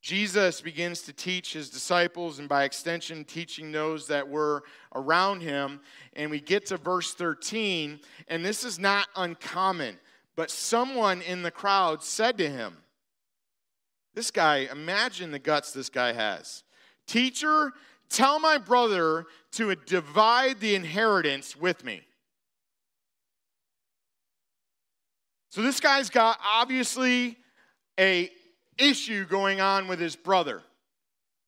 Jesus 0.00 0.60
begins 0.60 1.02
to 1.02 1.12
teach 1.12 1.52
his 1.52 1.68
disciples, 1.68 2.38
and 2.38 2.48
by 2.48 2.64
extension, 2.64 3.24
teaching 3.24 3.72
those 3.72 4.06
that 4.06 4.26
were 4.26 4.62
around 4.94 5.42
him. 5.42 5.80
And 6.14 6.30
we 6.30 6.40
get 6.40 6.66
to 6.66 6.76
verse 6.76 7.14
13, 7.14 8.00
and 8.28 8.44
this 8.44 8.64
is 8.64 8.78
not 8.78 9.08
uncommon, 9.16 9.98
but 10.34 10.50
someone 10.50 11.20
in 11.20 11.42
the 11.42 11.50
crowd 11.50 12.02
said 12.02 12.38
to 12.38 12.48
him, 12.48 12.78
This 14.14 14.30
guy, 14.30 14.68
imagine 14.70 15.30
the 15.30 15.38
guts 15.38 15.72
this 15.72 15.90
guy 15.90 16.12
has. 16.12 16.62
Teacher, 17.08 17.72
tell 18.08 18.38
my 18.38 18.58
brother 18.58 19.26
to 19.52 19.74
divide 19.74 20.60
the 20.60 20.76
inheritance 20.76 21.56
with 21.56 21.84
me. 21.84 22.02
So 25.50 25.62
this 25.62 25.80
guy's 25.80 26.10
got 26.10 26.38
obviously 26.44 27.36
a 27.98 28.30
issue 28.78 29.26
going 29.26 29.60
on 29.60 29.88
with 29.88 29.98
his 29.98 30.14
brother. 30.14 30.62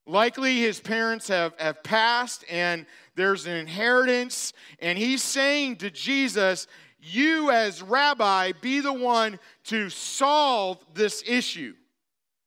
Likely 0.07 0.59
his 0.59 0.81
parents 0.81 1.29
have, 1.29 1.55
have 1.59 1.85
passed 1.85 2.45
and 2.51 2.87
there's 3.15 3.47
an 3.47 3.53
inheritance, 3.53 4.55
and 4.79 4.99
he's 4.99 5.23
saying 5.23 5.77
to 5.77 5.91
Jesus, 5.91 6.67
You, 6.99 7.51
as 7.51 7.83
rabbi, 7.83 8.53
be 8.61 8.81
the 8.81 8.93
one 8.93 9.39
to 9.65 9.91
solve 9.91 10.85
this 10.95 11.23
issue. 11.27 11.75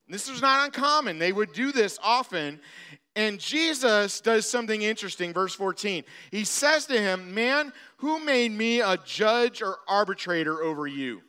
This 0.09 0.29
was 0.29 0.41
not 0.41 0.65
uncommon. 0.65 1.19
They 1.19 1.31
would 1.31 1.53
do 1.53 1.71
this 1.71 1.97
often. 2.03 2.59
And 3.15 3.39
Jesus 3.39 4.21
does 4.21 4.49
something 4.49 4.81
interesting, 4.81 5.33
verse 5.33 5.53
14. 5.53 6.03
He 6.31 6.43
says 6.45 6.87
to 6.87 6.99
him, 6.99 7.33
Man, 7.33 7.71
who 7.97 8.19
made 8.19 8.51
me 8.51 8.81
a 8.81 8.97
judge 9.05 9.61
or 9.61 9.77
arbitrator 9.87 10.63
over 10.63 10.87
you? 10.87 11.21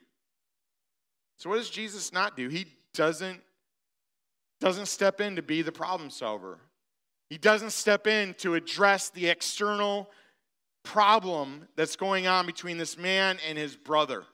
So 1.37 1.51
what 1.51 1.57
does 1.57 1.69
Jesus 1.69 2.13
not 2.13 2.37
do? 2.37 2.49
He 2.49 2.67
doesn't, 2.95 3.41
doesn't 4.61 4.87
step 4.87 5.21
in 5.21 5.37
to 5.37 5.43
be 5.43 5.61
the 5.61 5.73
problem 5.73 6.09
solver. 6.09 6.59
He 7.29 7.37
doesn't 7.37 7.73
step 7.73 8.07
in 8.07 8.35
to 8.39 8.55
address 8.55 9.11
the 9.11 9.29
external 9.29 10.09
problem 10.85 11.67
that's 11.77 11.97
going 11.97 12.27
on 12.27 12.47
between 12.47 12.79
this 12.79 12.97
man 12.97 13.39
and 13.47 13.59
his 13.59 13.77
brother. 13.77 14.25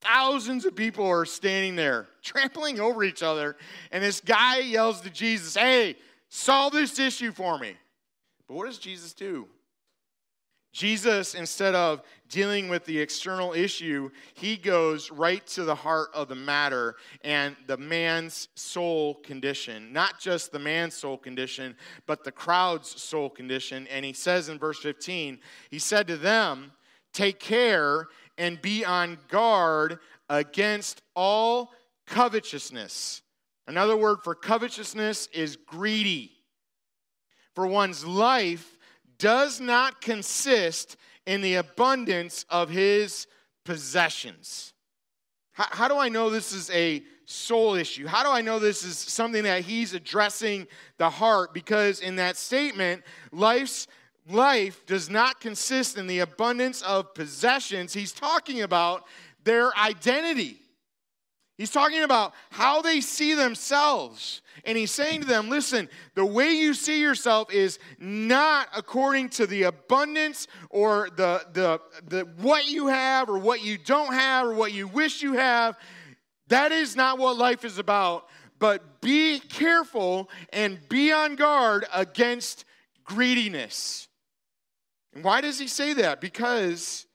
Thousands 0.00 0.66
of 0.66 0.76
people 0.76 1.06
are 1.06 1.24
standing 1.24 1.76
there, 1.76 2.08
trampling 2.22 2.78
over 2.78 3.04
each 3.04 3.22
other, 3.22 3.56
and 3.90 4.04
this 4.04 4.20
guy 4.20 4.58
yells 4.58 5.00
to 5.02 5.10
Jesus, 5.10 5.54
Hey, 5.54 5.96
Solve 6.36 6.72
this 6.72 6.98
issue 6.98 7.30
for 7.30 7.60
me. 7.60 7.76
But 8.48 8.54
what 8.54 8.66
does 8.66 8.78
Jesus 8.78 9.12
do? 9.12 9.46
Jesus, 10.72 11.36
instead 11.36 11.76
of 11.76 12.02
dealing 12.28 12.68
with 12.68 12.84
the 12.86 12.98
external 12.98 13.52
issue, 13.52 14.10
he 14.34 14.56
goes 14.56 15.12
right 15.12 15.46
to 15.46 15.62
the 15.62 15.76
heart 15.76 16.08
of 16.12 16.26
the 16.26 16.34
matter 16.34 16.96
and 17.22 17.54
the 17.68 17.76
man's 17.76 18.48
soul 18.56 19.14
condition. 19.14 19.92
Not 19.92 20.18
just 20.18 20.50
the 20.50 20.58
man's 20.58 20.94
soul 20.94 21.16
condition, 21.16 21.76
but 22.04 22.24
the 22.24 22.32
crowd's 22.32 23.00
soul 23.00 23.30
condition. 23.30 23.86
And 23.86 24.04
he 24.04 24.12
says 24.12 24.48
in 24.48 24.58
verse 24.58 24.80
15, 24.80 25.38
he 25.70 25.78
said 25.78 26.08
to 26.08 26.16
them, 26.16 26.72
Take 27.12 27.38
care 27.38 28.08
and 28.36 28.60
be 28.60 28.84
on 28.84 29.18
guard 29.28 30.00
against 30.28 31.00
all 31.14 31.70
covetousness. 32.08 33.22
Another 33.66 33.96
word 33.96 34.18
for 34.22 34.34
covetousness 34.34 35.28
is 35.32 35.56
greedy. 35.56 36.32
For 37.54 37.66
one's 37.66 38.04
life 38.04 38.76
does 39.18 39.60
not 39.60 40.00
consist 40.00 40.96
in 41.26 41.40
the 41.40 41.54
abundance 41.54 42.44
of 42.50 42.68
his 42.68 43.26
possessions. 43.64 44.72
How, 45.52 45.66
how, 45.70 45.88
do 45.88 45.96
I 45.96 46.08
know 46.08 46.30
this 46.30 46.52
is 46.52 46.68
a 46.70 47.02
soul 47.24 47.74
issue? 47.74 48.06
How 48.06 48.22
do 48.22 48.30
I 48.30 48.40
know 48.40 48.58
this 48.58 48.84
is 48.84 48.98
something 48.98 49.44
that 49.44 49.62
he's 49.62 49.94
addressing 49.94 50.66
the 50.98 51.08
heart? 51.08 51.54
Because 51.54 52.00
in 52.00 52.16
that 52.16 52.36
statement, 52.36 53.02
life's 53.32 53.86
life 54.28 54.84
does 54.86 55.08
not 55.08 55.40
consist 55.40 55.96
in 55.96 56.06
the 56.06 56.18
abundance 56.18 56.82
of 56.82 57.14
possessions. 57.14 57.94
He's 57.94 58.12
talking 58.12 58.62
about 58.62 59.04
their 59.44 59.76
identity. 59.78 60.58
He's 61.56 61.70
talking 61.70 62.02
about 62.02 62.34
how 62.50 62.82
they 62.82 63.00
see 63.00 63.34
themselves. 63.34 64.42
And 64.64 64.76
he's 64.76 64.90
saying 64.90 65.20
to 65.20 65.26
them, 65.26 65.48
listen, 65.48 65.88
the 66.14 66.26
way 66.26 66.52
you 66.52 66.74
see 66.74 67.00
yourself 67.00 67.52
is 67.52 67.78
not 67.98 68.68
according 68.76 69.28
to 69.30 69.46
the 69.46 69.64
abundance 69.64 70.48
or 70.70 71.10
the, 71.16 71.46
the, 71.52 71.80
the 72.08 72.28
what 72.38 72.68
you 72.68 72.88
have 72.88 73.28
or 73.28 73.38
what 73.38 73.64
you 73.64 73.78
don't 73.78 74.12
have 74.12 74.46
or 74.46 74.54
what 74.54 74.72
you 74.72 74.88
wish 74.88 75.22
you 75.22 75.34
have. 75.34 75.78
That 76.48 76.72
is 76.72 76.96
not 76.96 77.18
what 77.18 77.36
life 77.36 77.64
is 77.64 77.78
about. 77.78 78.26
But 78.58 79.00
be 79.00 79.38
careful 79.38 80.30
and 80.52 80.78
be 80.88 81.12
on 81.12 81.36
guard 81.36 81.86
against 81.94 82.64
greediness. 83.04 84.08
And 85.14 85.22
why 85.22 85.40
does 85.40 85.58
he 85.58 85.68
say 85.68 85.92
that? 85.94 86.20
Because, 86.20 87.06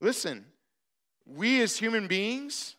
listen, 0.00 0.44
we 1.26 1.62
as 1.62 1.78
human 1.78 2.06
beings, 2.06 2.76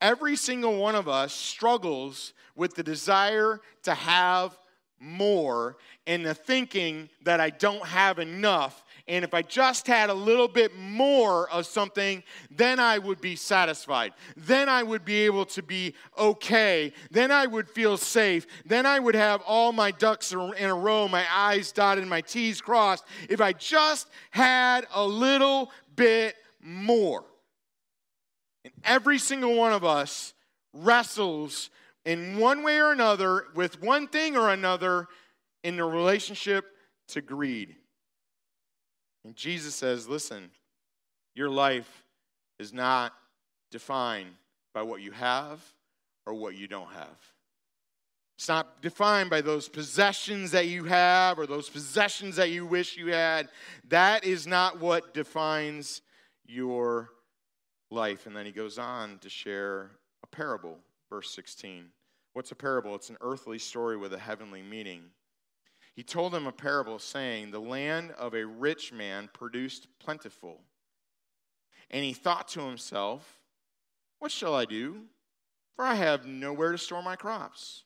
every 0.00 0.36
single 0.36 0.76
one 0.76 0.94
of 0.94 1.08
us 1.08 1.32
struggles 1.32 2.32
with 2.54 2.74
the 2.74 2.82
desire 2.82 3.60
to 3.82 3.94
have 3.94 4.56
more 4.98 5.76
and 6.06 6.24
the 6.24 6.34
thinking 6.34 7.08
that 7.24 7.40
I 7.40 7.50
don't 7.50 7.84
have 7.84 8.18
enough. 8.18 8.84
And 9.08 9.24
if 9.24 9.34
I 9.34 9.42
just 9.42 9.86
had 9.86 10.10
a 10.10 10.14
little 10.14 10.48
bit 10.48 10.74
more 10.76 11.48
of 11.50 11.66
something, 11.66 12.22
then 12.50 12.80
I 12.80 12.98
would 12.98 13.20
be 13.20 13.36
satisfied. 13.36 14.14
Then 14.36 14.68
I 14.68 14.82
would 14.82 15.04
be 15.04 15.26
able 15.26 15.44
to 15.46 15.62
be 15.62 15.94
okay. 16.18 16.92
Then 17.10 17.30
I 17.30 17.46
would 17.46 17.68
feel 17.68 17.96
safe. 17.96 18.46
Then 18.64 18.86
I 18.86 18.98
would 18.98 19.14
have 19.14 19.42
all 19.46 19.72
my 19.72 19.90
ducks 19.90 20.32
in 20.32 20.70
a 20.70 20.74
row, 20.74 21.06
my 21.08 21.24
I's 21.30 21.72
dotted, 21.72 22.02
and 22.02 22.10
my 22.10 22.20
T's 22.20 22.60
crossed. 22.60 23.04
If 23.28 23.40
I 23.40 23.52
just 23.52 24.08
had 24.30 24.86
a 24.92 25.06
little 25.06 25.70
bit 25.94 26.36
more. 26.60 27.24
And 28.66 28.74
every 28.82 29.18
single 29.18 29.54
one 29.54 29.72
of 29.72 29.84
us 29.84 30.34
wrestles 30.72 31.70
in 32.04 32.36
one 32.36 32.64
way 32.64 32.78
or 32.78 32.90
another 32.90 33.44
with 33.54 33.80
one 33.80 34.08
thing 34.08 34.36
or 34.36 34.50
another 34.50 35.06
in 35.62 35.76
the 35.76 35.84
relationship 35.84 36.64
to 37.08 37.20
greed. 37.20 37.76
And 39.24 39.36
Jesus 39.36 39.76
says, 39.76 40.08
listen, 40.08 40.50
your 41.36 41.48
life 41.48 42.02
is 42.58 42.72
not 42.72 43.12
defined 43.70 44.32
by 44.74 44.82
what 44.82 45.00
you 45.00 45.12
have 45.12 45.60
or 46.26 46.34
what 46.34 46.56
you 46.56 46.66
don't 46.66 46.90
have. 46.90 47.18
It's 48.36 48.48
not 48.48 48.82
defined 48.82 49.30
by 49.30 49.42
those 49.42 49.68
possessions 49.68 50.50
that 50.50 50.66
you 50.66 50.82
have 50.84 51.38
or 51.38 51.46
those 51.46 51.68
possessions 51.68 52.34
that 52.34 52.50
you 52.50 52.66
wish 52.66 52.96
you 52.96 53.12
had. 53.12 53.48
That 53.90 54.24
is 54.24 54.44
not 54.44 54.80
what 54.80 55.14
defines 55.14 56.02
your 56.48 57.10
life. 57.90 58.26
And 58.26 58.36
then 58.36 58.46
he 58.46 58.52
goes 58.52 58.78
on 58.78 59.18
to 59.18 59.28
share 59.28 59.90
a 60.22 60.26
parable, 60.26 60.78
verse 61.10 61.30
16. 61.30 61.86
What's 62.32 62.52
a 62.52 62.56
parable? 62.56 62.94
It's 62.94 63.10
an 63.10 63.18
earthly 63.20 63.58
story 63.58 63.96
with 63.96 64.12
a 64.12 64.18
heavenly 64.18 64.62
meaning. 64.62 65.02
He 65.94 66.02
told 66.02 66.32
them 66.32 66.46
a 66.46 66.52
parable 66.52 66.98
saying, 66.98 67.50
The 67.50 67.58
land 67.58 68.12
of 68.18 68.34
a 68.34 68.44
rich 68.44 68.92
man 68.92 69.30
produced 69.32 69.88
plentiful. 69.98 70.60
And 71.90 72.04
he 72.04 72.12
thought 72.12 72.48
to 72.48 72.60
himself, 72.60 73.40
What 74.18 74.30
shall 74.30 74.54
I 74.54 74.66
do? 74.66 75.02
For 75.74 75.84
I 75.84 75.94
have 75.94 76.26
nowhere 76.26 76.72
to 76.72 76.78
store 76.78 77.02
my 77.02 77.16
crops. 77.16 77.84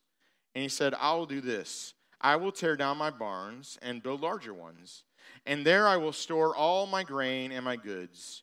And 0.54 0.62
he 0.62 0.68
said, 0.68 0.94
I 0.94 1.14
will 1.14 1.26
do 1.26 1.40
this 1.40 1.94
I 2.20 2.36
will 2.36 2.52
tear 2.52 2.76
down 2.76 2.98
my 2.98 3.10
barns 3.10 3.78
and 3.80 4.02
build 4.02 4.20
larger 4.20 4.52
ones, 4.52 5.04
and 5.46 5.64
there 5.64 5.88
I 5.88 5.96
will 5.96 6.12
store 6.12 6.54
all 6.54 6.86
my 6.86 7.02
grain 7.02 7.50
and 7.50 7.64
my 7.64 7.76
goods. 7.76 8.42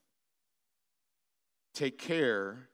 Take 1.73 1.97
care, 1.97 2.67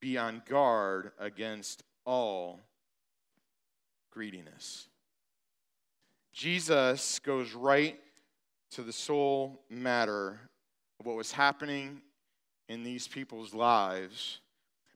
be 0.00 0.16
on 0.16 0.42
guard 0.48 1.12
against 1.18 1.82
all 2.04 2.60
greediness. 4.10 4.88
Jesus 6.32 7.18
goes 7.18 7.52
right 7.52 7.98
to 8.70 8.82
the 8.82 8.92
soul 8.92 9.60
matter 9.68 10.38
of 11.00 11.06
what 11.06 11.16
was 11.16 11.32
happening 11.32 12.00
in 12.68 12.84
these 12.84 13.08
people's 13.08 13.54
lives 13.54 14.40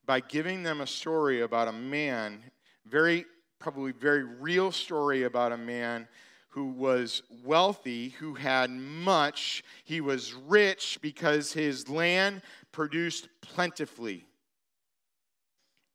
by 0.06 0.20
giving 0.20 0.62
them 0.62 0.80
a 0.80 0.86
story 0.86 1.40
about 1.40 1.68
a 1.68 1.72
man, 1.72 2.42
very, 2.86 3.24
probably 3.58 3.92
very 3.92 4.24
real 4.24 4.70
story 4.70 5.24
about 5.24 5.52
a 5.52 5.56
man 5.56 6.06
who 6.48 6.66
was 6.66 7.22
wealthy, 7.44 8.10
who 8.10 8.34
had 8.34 8.68
much. 8.70 9.64
He 9.84 10.02
was 10.02 10.34
rich 10.34 10.98
because 11.00 11.52
his 11.52 11.88
land 11.88 12.42
produced 12.72 13.28
plentifully. 13.40 14.26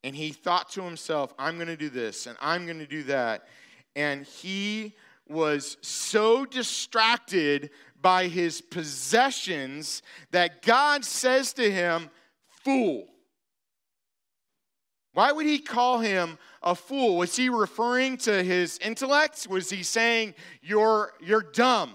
And 0.04 0.14
he 0.14 0.30
thought 0.30 0.70
to 0.70 0.82
himself, 0.82 1.34
I'm 1.38 1.56
going 1.56 1.68
to 1.68 1.76
do 1.76 1.88
this 1.88 2.26
and 2.26 2.36
I'm 2.40 2.64
going 2.66 2.78
to 2.78 2.86
do 2.86 3.02
that. 3.04 3.48
And 3.96 4.24
he 4.24 4.94
was 5.28 5.76
so 5.82 6.44
distracted 6.44 7.70
by 8.00 8.28
his 8.28 8.60
possessions 8.60 10.02
that 10.30 10.62
God 10.62 11.04
says 11.04 11.52
to 11.54 11.70
him, 11.70 12.10
Fool. 12.64 13.06
Why 15.14 15.32
would 15.32 15.46
he 15.46 15.58
call 15.58 15.98
him 15.98 16.38
a 16.62 16.74
fool? 16.74 17.16
Was 17.16 17.34
he 17.34 17.48
referring 17.48 18.18
to 18.18 18.42
his 18.42 18.78
intellect? 18.78 19.48
Was 19.50 19.68
he 19.68 19.82
saying, 19.82 20.34
You're, 20.62 21.12
you're 21.20 21.42
dumb? 21.42 21.92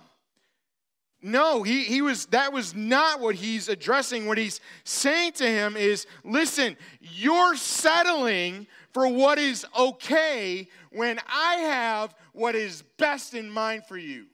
No, 1.26 1.64
he, 1.64 1.86
he 1.86 2.02
was 2.02 2.26
that 2.28 2.52
was 2.52 2.76
not 2.76 3.22
what 3.22 3.36
he's 3.36 3.70
addressing. 3.70 4.28
What 4.28 4.38
he's 4.38 4.60
saying 4.84 5.32
to 5.34 5.48
him 5.48 5.78
is, 5.78 6.06
listen, 6.26 6.76
you're 7.00 7.56
settling 7.56 8.68
for 8.92 9.08
what 9.08 9.40
is 9.40 9.66
okay 9.78 10.68
when 10.92 11.20
I 11.26 11.56
have 11.56 12.14
what 12.34 12.56
is 12.56 12.84
best 12.98 13.34
in 13.34 13.50
mind 13.50 13.86
for 13.86 13.98
you. 13.98 14.26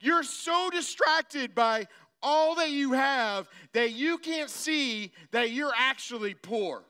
You're 0.00 0.22
so 0.22 0.70
distracted 0.70 1.54
by 1.54 1.86
all 2.22 2.54
that 2.54 2.70
you 2.70 2.92
have 2.94 3.46
that 3.74 3.92
you 3.92 4.16
can't 4.16 4.48
see 4.48 5.12
that 5.32 5.50
you're 5.50 5.74
actually 5.76 6.32
poor. 6.32 6.82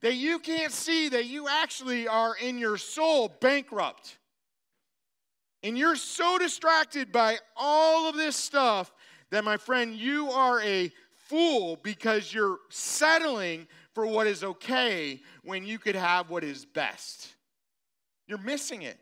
That 0.00 0.14
you 0.14 0.40
can't 0.40 0.72
see 0.72 1.08
that 1.10 1.26
you 1.26 1.46
actually 1.48 2.08
are 2.08 2.34
in 2.36 2.58
your 2.58 2.76
soul 2.76 3.32
bankrupt. 3.40 4.18
And 5.64 5.78
you're 5.78 5.96
so 5.96 6.36
distracted 6.36 7.10
by 7.10 7.38
all 7.56 8.06
of 8.06 8.16
this 8.16 8.36
stuff 8.36 8.92
that, 9.30 9.44
my 9.44 9.56
friend, 9.56 9.94
you 9.94 10.30
are 10.30 10.60
a 10.60 10.92
fool 11.16 11.80
because 11.82 12.34
you're 12.34 12.58
settling 12.68 13.66
for 13.94 14.06
what 14.06 14.26
is 14.26 14.44
okay 14.44 15.22
when 15.42 15.64
you 15.64 15.78
could 15.78 15.96
have 15.96 16.28
what 16.28 16.44
is 16.44 16.66
best. 16.66 17.34
You're 18.28 18.38
missing 18.38 18.82
it. 18.82 18.98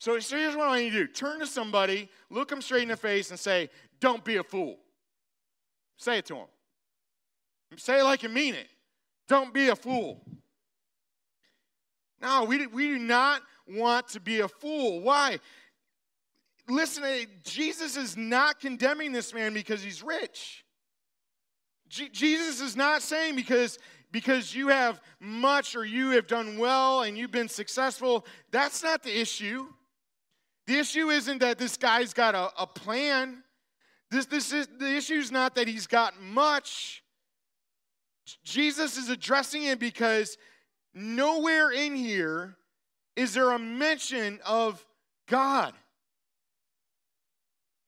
So, 0.00 0.18
so 0.18 0.36
here's 0.36 0.56
what 0.56 0.66
I 0.66 0.70
want 0.70 0.82
you 0.82 0.90
to 0.90 1.06
do 1.06 1.12
turn 1.12 1.38
to 1.38 1.46
somebody, 1.46 2.08
look 2.30 2.48
them 2.48 2.60
straight 2.60 2.82
in 2.82 2.88
the 2.88 2.96
face, 2.96 3.30
and 3.30 3.38
say, 3.38 3.70
Don't 4.00 4.24
be 4.24 4.36
a 4.36 4.42
fool. 4.42 4.76
Say 5.96 6.18
it 6.18 6.26
to 6.26 6.34
them. 6.34 6.46
Say 7.76 8.00
it 8.00 8.04
like 8.04 8.24
you 8.24 8.28
mean 8.28 8.54
it. 8.54 8.68
Don't 9.28 9.54
be 9.54 9.68
a 9.68 9.76
fool. 9.76 10.24
No, 12.20 12.44
we, 12.44 12.66
we 12.66 12.88
do 12.88 12.98
not 12.98 13.42
want 13.68 14.08
to 14.08 14.20
be 14.20 14.40
a 14.40 14.48
fool. 14.48 15.00
Why? 15.00 15.38
Listen, 16.68 17.04
eh, 17.04 17.24
Jesus 17.44 17.96
is 17.96 18.16
not 18.16 18.60
condemning 18.60 19.12
this 19.12 19.32
man 19.32 19.54
because 19.54 19.82
he's 19.82 20.02
rich. 20.02 20.64
Jesus 21.88 22.60
is 22.60 22.76
not 22.76 23.00
saying 23.00 23.34
because 23.34 23.78
because 24.10 24.54
you 24.54 24.68
have 24.68 25.00
much 25.20 25.76
or 25.76 25.84
you 25.84 26.10
have 26.10 26.26
done 26.26 26.58
well 26.58 27.02
and 27.02 27.18
you've 27.18 27.30
been 27.30 27.48
successful. 27.48 28.24
That's 28.50 28.82
not 28.82 29.02
the 29.02 29.20
issue. 29.20 29.66
The 30.66 30.78
issue 30.78 31.10
isn't 31.10 31.38
that 31.38 31.58
this 31.58 31.76
guy's 31.76 32.12
got 32.12 32.34
a, 32.34 32.50
a 32.58 32.66
plan. 32.66 33.42
This, 34.10 34.26
this 34.26 34.52
is, 34.52 34.68
the 34.78 34.96
issue 34.96 35.14
is 35.14 35.30
not 35.30 35.54
that 35.56 35.68
he's 35.68 35.86
got 35.86 36.20
much. 36.20 37.02
Jesus 38.44 38.96
is 38.96 39.08
addressing 39.08 39.64
it 39.64 39.78
because 39.78 40.36
nowhere 40.94 41.70
in 41.70 41.94
here 41.94 42.56
is 43.18 43.34
there 43.34 43.50
a 43.50 43.58
mention 43.58 44.38
of 44.46 44.84
God. 45.26 45.74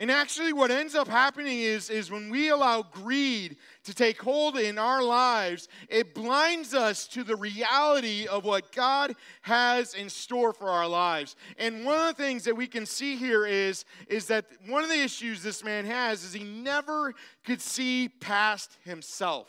And 0.01 0.11
actually, 0.11 0.53
what 0.53 0.73
ends 0.73 0.97
up 0.97 1.07
happening 1.07 1.61
is, 1.61 1.89
is 1.89 2.11
when 2.11 2.31
we 2.31 2.49
allow 2.49 2.83
greed 2.83 3.57
to 3.85 3.95
take 3.95 4.21
hold 4.21 4.59
in 4.59 4.77
our 4.77 5.05
lives, 5.05 5.69
it 5.89 6.15
blinds 6.15 6.75
us 6.75 7.07
to 7.09 7.23
the 7.23 7.37
reality 7.37 8.27
of 8.27 8.45
what 8.45 8.73
God 8.73 9.15
has 9.43 9.95
in 9.95 10.09
store 10.09 10.53
for 10.53 10.69
our 10.69 10.89
lives. 10.89 11.37
And 11.59 11.85
one 11.85 12.01
of 12.01 12.17
the 12.17 12.23
things 12.23 12.43
that 12.45 12.57
we 12.57 12.67
can 12.67 12.85
see 12.85 13.15
here 13.15 13.47
is, 13.47 13.85
is 14.09 14.27
that 14.29 14.47
one 14.67 14.83
of 14.83 14.89
the 14.89 15.01
issues 15.01 15.43
this 15.43 15.63
man 15.63 15.85
has 15.85 16.25
is 16.25 16.33
he 16.33 16.45
never 16.45 17.13
could 17.45 17.61
see 17.61 18.09
past 18.09 18.79
himself. 18.85 19.49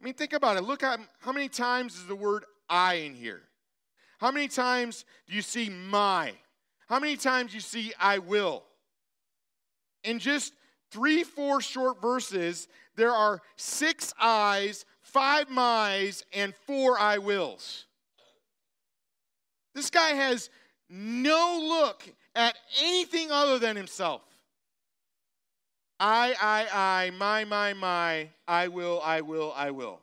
I 0.00 0.04
mean, 0.06 0.14
think 0.14 0.32
about 0.32 0.56
it. 0.56 0.64
Look 0.64 0.82
at 0.82 0.98
how 1.20 1.30
many 1.30 1.48
times 1.48 1.94
is 1.94 2.06
the 2.06 2.16
word 2.16 2.46
I 2.68 2.94
in 2.94 3.14
here? 3.14 3.42
How 4.22 4.30
many 4.30 4.46
times 4.46 5.04
do 5.26 5.34
you 5.34 5.42
see 5.42 5.68
my? 5.68 6.32
How 6.88 7.00
many 7.00 7.16
times 7.16 7.50
do 7.50 7.56
you 7.56 7.60
see 7.60 7.92
I 7.98 8.18
will? 8.18 8.62
In 10.04 10.20
just 10.20 10.52
three, 10.92 11.24
four 11.24 11.60
short 11.60 12.00
verses, 12.00 12.68
there 12.94 13.10
are 13.10 13.40
six 13.56 14.14
I's, 14.20 14.84
five 15.00 15.50
my's, 15.50 16.24
and 16.32 16.54
four 16.54 17.00
I 17.00 17.18
wills. 17.18 17.86
This 19.74 19.90
guy 19.90 20.10
has 20.10 20.50
no 20.88 21.60
look 21.60 22.04
at 22.36 22.56
anything 22.80 23.32
other 23.32 23.58
than 23.58 23.74
himself. 23.74 24.22
I, 25.98 26.36
I, 26.40 27.06
I, 27.06 27.10
my, 27.10 27.44
my, 27.44 27.72
my, 27.72 28.28
I 28.46 28.68
will, 28.68 29.00
I 29.02 29.22
will, 29.22 29.52
I 29.56 29.72
will. 29.72 29.98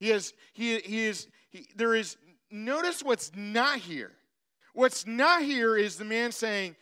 He 0.00 0.10
is, 0.10 0.32
he, 0.54 0.78
he 0.78 1.04
is, 1.04 1.28
he, 1.54 1.68
there 1.76 1.94
is, 1.94 2.16
notice 2.50 3.02
what's 3.02 3.30
not 3.34 3.78
here. 3.78 4.10
What's 4.74 5.06
not 5.06 5.42
here 5.42 5.76
is 5.76 5.96
the 5.96 6.04
man 6.04 6.32
saying, 6.32 6.74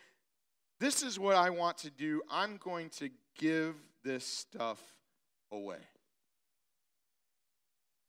This 0.81 1.03
is 1.03 1.19
what 1.19 1.37
I 1.37 1.51
want 1.51 1.77
to 1.79 1.91
do. 1.91 2.23
I'm 2.31 2.57
going 2.57 2.89
to 2.99 3.11
give 3.39 3.75
this 4.03 4.27
stuff 4.27 4.81
away. 5.53 5.77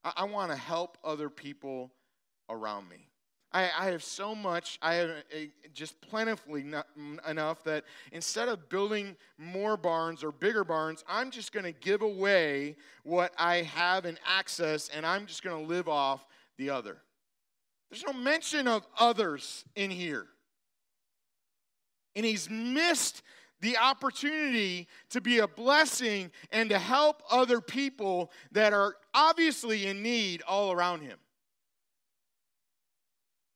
I, 0.05 0.13
I 0.17 0.23
want 0.23 0.51
to 0.51 0.57
help 0.57 0.97
other 1.03 1.29
people 1.29 1.91
around 2.49 2.87
me. 2.87 3.09
I, 3.51 3.69
I 3.77 3.85
have 3.91 4.03
so 4.03 4.33
much, 4.33 4.79
I 4.81 4.95
have 4.95 5.09
a, 5.35 5.51
just 5.73 5.99
plentifully 6.01 6.63
not, 6.63 6.87
enough 7.27 7.61
that 7.65 7.83
instead 8.13 8.47
of 8.47 8.69
building 8.69 9.17
more 9.37 9.75
barns 9.75 10.23
or 10.23 10.31
bigger 10.31 10.63
barns, 10.63 11.03
I'm 11.09 11.29
just 11.29 11.51
going 11.51 11.65
to 11.65 11.73
give 11.73 12.01
away 12.01 12.77
what 13.03 13.33
I 13.37 13.57
have 13.57 14.05
in 14.05 14.17
access 14.25 14.89
and 14.89 15.05
I'm 15.05 15.25
just 15.25 15.43
going 15.43 15.61
to 15.61 15.69
live 15.69 15.89
off 15.89 16.25
the 16.57 16.69
other. 16.69 16.97
There's 17.89 18.03
no 18.03 18.13
mention 18.13 18.67
of 18.67 18.85
others 18.99 19.65
in 19.75 19.91
here. 19.91 20.25
And 22.15 22.25
he's 22.25 22.49
missed 22.49 23.21
the 23.61 23.77
opportunity 23.77 24.87
to 25.09 25.21
be 25.21 25.39
a 25.39 25.47
blessing 25.47 26.31
and 26.51 26.69
to 26.69 26.77
help 26.77 27.23
other 27.31 27.61
people 27.61 28.31
that 28.51 28.73
are 28.73 28.95
obviously 29.13 29.87
in 29.87 30.03
need 30.03 30.41
all 30.47 30.71
around 30.71 31.01
him. 31.01 31.17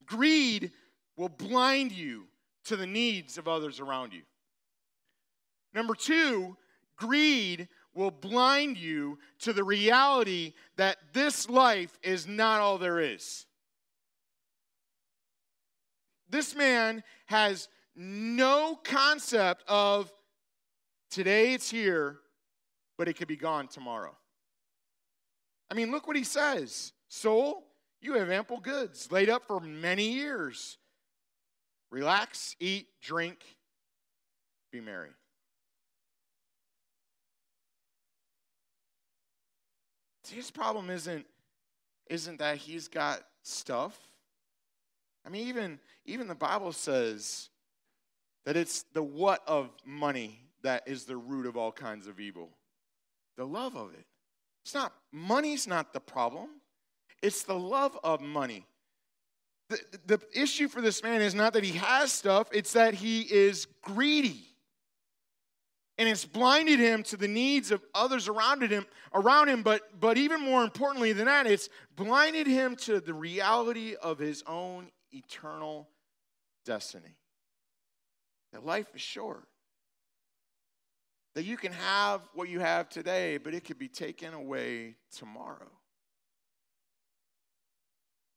Greed 0.06 0.72
will 1.18 1.30
blind 1.30 1.92
you 1.92 2.24
to 2.66 2.76
the 2.76 2.88
needs 2.88 3.38
of 3.38 3.48
others 3.48 3.80
around 3.80 4.14
you. 4.14 4.22
Number 5.74 5.94
two, 5.94 6.56
greed 6.96 7.68
will 7.98 8.12
blind 8.12 8.78
you 8.78 9.18
to 9.40 9.52
the 9.52 9.64
reality 9.64 10.54
that 10.78 10.98
this 11.14 11.50
life 11.50 11.98
is 12.04 12.28
not 12.28 12.62
all 12.62 12.78
there 12.78 13.00
is. 13.00 13.46
This 16.30 16.56
man 16.56 17.04
has 17.26 17.68
no 17.96 18.80
concept 18.84 19.64
of 19.68 20.12
today 21.10 21.54
it's 21.54 21.70
here, 21.70 22.18
but 22.98 23.08
it 23.08 23.14
could 23.14 23.28
be 23.28 23.36
gone 23.36 23.68
tomorrow. 23.68 24.16
I 25.72 25.74
mean, 25.74 25.92
look 25.92 26.08
what 26.08 26.16
he 26.16 26.24
says 26.24 26.94
Soul, 27.10 27.64
you 28.02 28.14
have 28.14 28.30
ample 28.30 28.60
goods 28.60 29.12
laid 29.12 29.30
up 29.30 29.48
for 29.48 29.60
many 29.60 30.10
years. 30.10 30.78
Relax, 31.90 32.56
eat, 32.60 32.88
drink, 33.02 33.40
be 34.72 34.82
merry. 34.82 35.10
His 40.30 40.52
problem 40.52 40.90
isn't, 40.90 41.26
isn't 42.10 42.40
that 42.40 42.58
he's 42.58 42.88
got 42.88 43.24
stuff. 43.44 43.98
I 45.26 45.30
mean, 45.30 45.48
even, 45.48 45.80
even 46.06 46.28
the 46.28 46.36
Bible 46.36 46.72
says 46.72 47.50
that 48.46 48.56
it's 48.56 48.84
the 48.94 49.04
what 49.04 49.44
of 49.48 49.70
money 49.86 50.42
that 50.63 50.88
is 50.88 51.06
the 51.06 51.18
root 51.18 51.46
of 51.46 51.58
all 51.58 51.72
kinds 51.72 52.08
of 52.08 52.20
evil. 52.20 52.50
The 53.38 53.46
love 53.46 53.76
of 53.76 53.94
it. 53.94 54.06
It's 54.63 54.74
not, 54.74 54.94
money's 55.12 55.68
not 55.68 55.94
the 55.94 56.00
problem. 56.00 56.50
It's 57.22 57.44
the 57.44 57.58
love 57.58 57.98
of 58.04 58.22
money. 58.22 58.66
The, 59.70 59.80
the 60.06 60.20
issue 60.34 60.68
for 60.68 60.82
this 60.82 61.04
man 61.04 61.22
is 61.22 61.36
not 61.36 61.54
that 61.54 61.63
he 61.63 61.74
has 61.74 62.12
stuff, 62.12 62.48
it's 62.54 62.74
that 62.74 62.94
he 62.94 63.22
is 63.22 63.68
greedy. 63.82 64.46
And 65.98 66.08
it's 66.08 66.26
blinded 66.26 66.80
him 66.80 67.02
to 67.04 67.18
the 67.18 67.28
needs 67.28 67.72
of 67.72 67.84
others 67.96 68.28
around 68.28 68.62
him, 68.62 68.86
around 69.14 69.48
him, 69.50 69.64
but, 69.64 70.00
but 70.00 70.18
even 70.18 70.42
more 70.42 70.64
importantly 70.64 71.12
than 71.12 71.26
that, 71.26 71.48
it's 71.48 71.70
blinded 71.96 72.46
him 72.46 72.76
to 72.78 73.00
the 73.00 73.14
reality 73.14 73.96
of 73.96 74.20
his 74.20 74.44
own 74.46 74.92
eternal 75.12 75.90
destiny. 76.66 77.18
That 78.54 78.64
life 78.64 78.88
is 78.94 79.02
short. 79.02 79.48
That 81.34 81.46
you 81.46 81.58
can 81.58 81.72
have 81.72 82.22
what 82.34 82.50
you 82.50 82.60
have 82.60 82.90
today, 82.90 83.38
but 83.38 83.54
it 83.56 83.64
could 83.64 83.80
be 83.80 83.88
taken 83.88 84.34
away 84.34 84.96
tomorrow. 85.16 85.72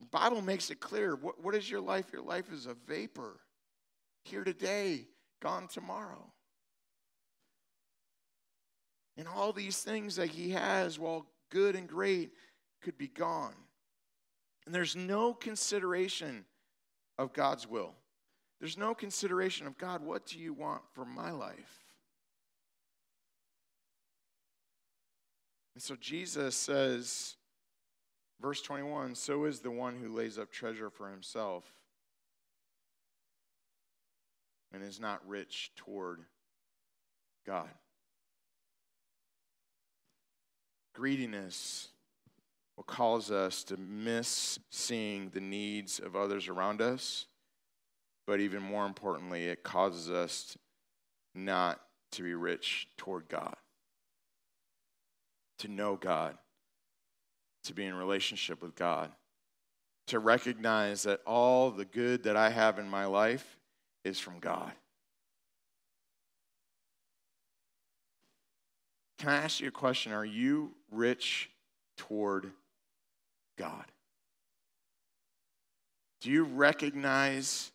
The 0.00 0.06
Bible 0.06 0.40
makes 0.40 0.70
it 0.70 0.80
clear. 0.80 1.14
What, 1.14 1.42
what 1.42 1.54
is 1.54 1.70
your 1.70 1.80
life? 1.80 2.06
Your 2.12 2.22
life 2.22 2.50
is 2.52 2.66
a 2.66 2.74
vapor. 2.86 3.38
Here 4.24 4.44
today, 4.44 5.08
gone 5.42 5.68
tomorrow. 5.68 6.32
And 9.20 9.28
all 9.28 9.52
these 9.52 9.82
things 9.82 10.16
that 10.16 10.30
he 10.30 10.48
has, 10.52 10.98
while 10.98 11.26
good 11.50 11.76
and 11.76 11.86
great, 11.86 12.30
could 12.80 12.96
be 12.96 13.08
gone. 13.08 13.52
And 14.64 14.74
there's 14.74 14.96
no 14.96 15.34
consideration 15.34 16.46
of 17.18 17.34
God's 17.34 17.68
will. 17.68 17.92
There's 18.60 18.78
no 18.78 18.94
consideration 18.94 19.66
of 19.66 19.76
God, 19.76 20.02
what 20.02 20.24
do 20.24 20.38
you 20.38 20.54
want 20.54 20.80
for 20.94 21.04
my 21.04 21.32
life? 21.32 21.84
And 25.74 25.82
so 25.82 25.96
Jesus 25.96 26.56
says, 26.56 27.36
Verse 28.40 28.62
21 28.62 29.14
So 29.16 29.44
is 29.44 29.60
the 29.60 29.70
one 29.70 29.96
who 29.96 30.08
lays 30.08 30.38
up 30.38 30.50
treasure 30.50 30.88
for 30.88 31.10
himself 31.10 31.70
and 34.72 34.82
is 34.82 34.98
not 34.98 35.20
rich 35.28 35.72
toward 35.76 36.20
God. 37.46 37.68
Greediness 40.94 41.88
will 42.76 42.84
cause 42.84 43.30
us 43.30 43.64
to 43.64 43.76
miss 43.76 44.58
seeing 44.70 45.30
the 45.30 45.40
needs 45.40 45.98
of 45.98 46.16
others 46.16 46.48
around 46.48 46.80
us, 46.80 47.26
but 48.26 48.40
even 48.40 48.62
more 48.62 48.86
importantly, 48.86 49.46
it 49.46 49.62
causes 49.62 50.10
us 50.10 50.56
not 51.34 51.80
to 52.12 52.22
be 52.22 52.34
rich 52.34 52.88
toward 52.96 53.28
God, 53.28 53.56
to 55.58 55.68
know 55.68 55.96
God 55.96 56.36
to 57.64 57.74
be 57.74 57.84
in 57.84 57.94
relationship 57.94 58.62
with 58.62 58.74
God, 58.74 59.10
to 60.06 60.18
recognize 60.18 61.02
that 61.04 61.20
all 61.26 61.70
the 61.70 61.84
good 61.84 62.24
that 62.24 62.36
I 62.36 62.50
have 62.50 62.78
in 62.78 62.88
my 62.88 63.06
life 63.06 63.58
is 64.04 64.18
from 64.18 64.38
God. 64.38 64.72
Can 69.20 69.28
I 69.28 69.36
ask 69.36 69.60
you 69.60 69.68
a 69.68 69.70
question? 69.70 70.12
Are 70.12 70.24
you 70.24 70.72
rich 70.90 71.50
toward 71.98 72.50
God? 73.58 73.84
Do 76.22 76.30
you 76.30 76.44
recognize 76.44 77.70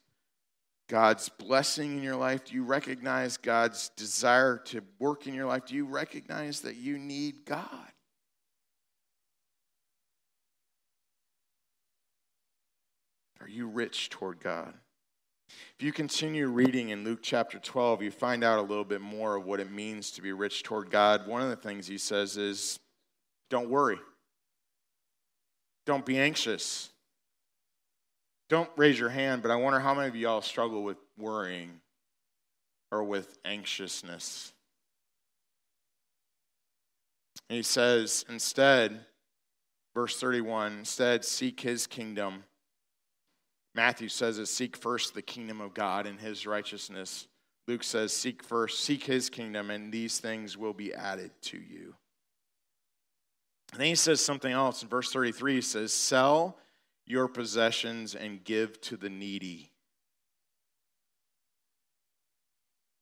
God's 0.89 1.29
blessing 1.29 1.97
in 1.97 2.01
your 2.01 2.15
life? 2.15 2.45
Do 2.45 2.55
you 2.55 2.63
recognize 2.63 3.37
God's 3.37 3.89
desire 3.89 4.57
to 4.65 4.81
work 4.97 5.27
in 5.27 5.35
your 5.35 5.45
life? 5.45 5.67
Do 5.67 5.75
you 5.75 5.85
recognize 5.85 6.61
that 6.61 6.77
you 6.77 6.97
need 6.97 7.45
God? 7.45 7.91
Are 13.39 13.47
you 13.47 13.67
rich 13.67 14.09
toward 14.09 14.39
God? 14.39 14.73
If 15.47 15.83
you 15.85 15.91
continue 15.91 16.47
reading 16.47 16.89
in 16.89 17.03
Luke 17.03 17.19
chapter 17.21 17.59
12, 17.59 18.01
you 18.01 18.11
find 18.11 18.43
out 18.43 18.59
a 18.59 18.61
little 18.61 18.85
bit 18.85 19.01
more 19.01 19.35
of 19.35 19.45
what 19.45 19.59
it 19.59 19.71
means 19.71 20.11
to 20.11 20.21
be 20.21 20.31
rich 20.31 20.63
toward 20.63 20.89
God. 20.89 21.27
One 21.27 21.41
of 21.41 21.49
the 21.49 21.55
things 21.55 21.85
he 21.85 21.97
says 21.97 22.37
is 22.37 22.79
don't 23.49 23.69
worry, 23.69 23.99
don't 25.85 26.05
be 26.05 26.17
anxious. 26.17 26.89
don't 28.49 28.69
raise 28.75 28.99
your 28.99 29.09
hand, 29.09 29.41
but 29.41 29.51
I 29.51 29.55
wonder 29.55 29.79
how 29.79 29.93
many 29.93 30.07
of 30.07 30.15
y'all 30.15 30.41
struggle 30.41 30.83
with 30.83 30.97
worrying 31.17 31.81
or 32.91 33.03
with 33.03 33.37
anxiousness. 33.43 34.53
And 37.49 37.57
he 37.57 37.63
says, 37.63 38.25
instead, 38.29 39.05
verse 39.93 40.19
31, 40.19 40.79
instead, 40.79 41.25
seek 41.25 41.59
his 41.61 41.87
kingdom. 41.87 42.43
Matthew 43.75 44.07
says 44.07 44.39
it 44.39 44.45
seek 44.47 44.77
first 44.77 45.13
the 45.13 45.21
kingdom 45.21 45.59
of 45.59 45.73
God 45.73 46.07
and 46.07 46.19
his 46.19 46.47
righteousness. 46.47 47.27
Luke 47.67 47.83
says, 47.83 48.13
seek 48.13 48.43
first, 48.43 48.83
seek 48.83 49.03
his 49.03 49.29
kingdom, 49.29 49.69
and 49.69 49.91
these 49.91 50.19
things 50.19 50.55
will 50.55 50.73
be 50.73 50.93
added 50.93 51.31
to 51.41 51.57
you. 51.57 51.95
And 53.71 53.81
then 53.81 53.87
he 53.87 53.95
says 53.95 54.23
something 54.23 54.51
else 54.51 54.83
in 54.83 54.87
verse 54.87 55.11
33. 55.11 55.55
He 55.55 55.61
says, 55.61 55.91
Sell 55.91 56.57
your 57.05 57.27
possessions 57.27 58.15
and 58.15 58.43
give 58.43 58.79
to 58.81 58.95
the 58.95 59.09
needy. 59.09 59.71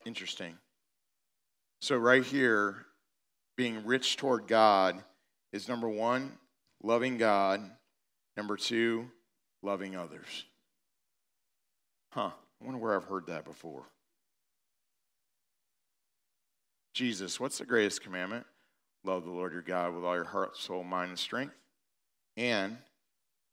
Interesting. 0.05 0.57
So, 1.81 1.97
right 1.97 2.23
here, 2.23 2.85
being 3.55 3.85
rich 3.85 4.17
toward 4.17 4.47
God 4.47 5.03
is 5.51 5.67
number 5.67 5.89
one, 5.89 6.31
loving 6.81 7.17
God. 7.17 7.61
Number 8.35 8.57
two, 8.57 9.11
loving 9.61 9.95
others. 9.95 10.45
Huh. 12.13 12.29
I 12.61 12.65
wonder 12.65 12.79
where 12.79 12.95
I've 12.95 13.05
heard 13.05 13.25
that 13.27 13.43
before. 13.43 13.83
Jesus, 16.93 17.39
what's 17.39 17.57
the 17.57 17.65
greatest 17.65 18.03
commandment? 18.03 18.45
Love 19.03 19.25
the 19.25 19.31
Lord 19.31 19.51
your 19.51 19.63
God 19.63 19.95
with 19.95 20.05
all 20.05 20.13
your 20.13 20.23
heart, 20.23 20.55
soul, 20.55 20.83
mind, 20.83 21.09
and 21.09 21.17
strength. 21.17 21.55
And 22.37 22.77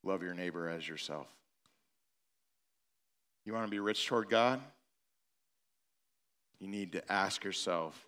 love 0.05 0.23
your 0.23 0.35
neighbor 0.35 0.69
as 0.69 0.87
yourself. 0.87 1.27
You 3.47 3.55
want 3.55 3.65
to 3.65 3.71
be 3.71 3.81
rich 3.81 4.07
toward 4.07 4.29
God? 4.29 4.61
You 6.59 6.69
need 6.69 6.93
to 6.93 7.13
ask 7.13 7.43
yourself 7.43 8.07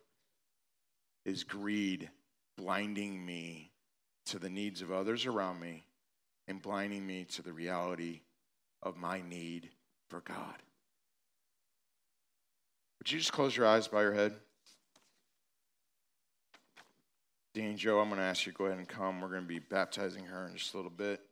Is 1.24 1.44
greed 1.44 2.10
blinding 2.58 3.24
me 3.24 3.70
to 4.26 4.38
the 4.38 4.50
needs 4.50 4.82
of 4.82 4.92
others 4.92 5.24
around 5.24 5.60
me 5.60 5.86
and 6.46 6.60
blinding 6.60 7.06
me 7.06 7.24
to 7.30 7.42
the 7.42 7.54
reality 7.54 8.20
of 8.82 8.98
my 8.98 9.22
need 9.26 9.70
for 10.12 10.20
God? 10.20 10.56
Would 12.98 13.10
you 13.10 13.18
just 13.18 13.32
close 13.32 13.56
your 13.56 13.66
eyes, 13.66 13.88
by 13.88 14.02
your 14.02 14.12
head? 14.12 14.34
Dean 17.54 17.78
Joe, 17.78 17.98
I'm 17.98 18.08
going 18.08 18.20
to 18.20 18.26
ask 18.26 18.44
you 18.44 18.52
to 18.52 18.58
go 18.58 18.66
ahead 18.66 18.76
and 18.76 18.86
come. 18.86 19.22
We're 19.22 19.30
going 19.30 19.42
to 19.42 19.48
be 19.48 19.58
baptizing 19.58 20.24
her 20.24 20.48
in 20.48 20.54
just 20.54 20.74
a 20.74 20.76
little 20.76 20.90
bit. 20.90 21.22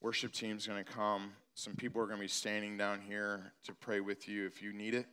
Worship 0.00 0.32
team's 0.32 0.66
going 0.66 0.82
to 0.82 0.90
come. 0.90 1.34
Some 1.54 1.74
people 1.74 2.00
are 2.00 2.06
going 2.06 2.16
to 2.16 2.24
be 2.24 2.28
standing 2.28 2.78
down 2.78 3.02
here 3.06 3.52
to 3.64 3.74
pray 3.74 4.00
with 4.00 4.26
you 4.26 4.46
if 4.46 4.62
you 4.62 4.72
need 4.72 4.94
it. 4.94 5.06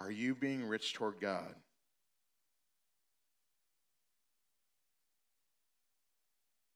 Are 0.00 0.10
you 0.10 0.34
being 0.34 0.64
rich 0.64 0.94
toward 0.94 1.20
God? 1.20 1.54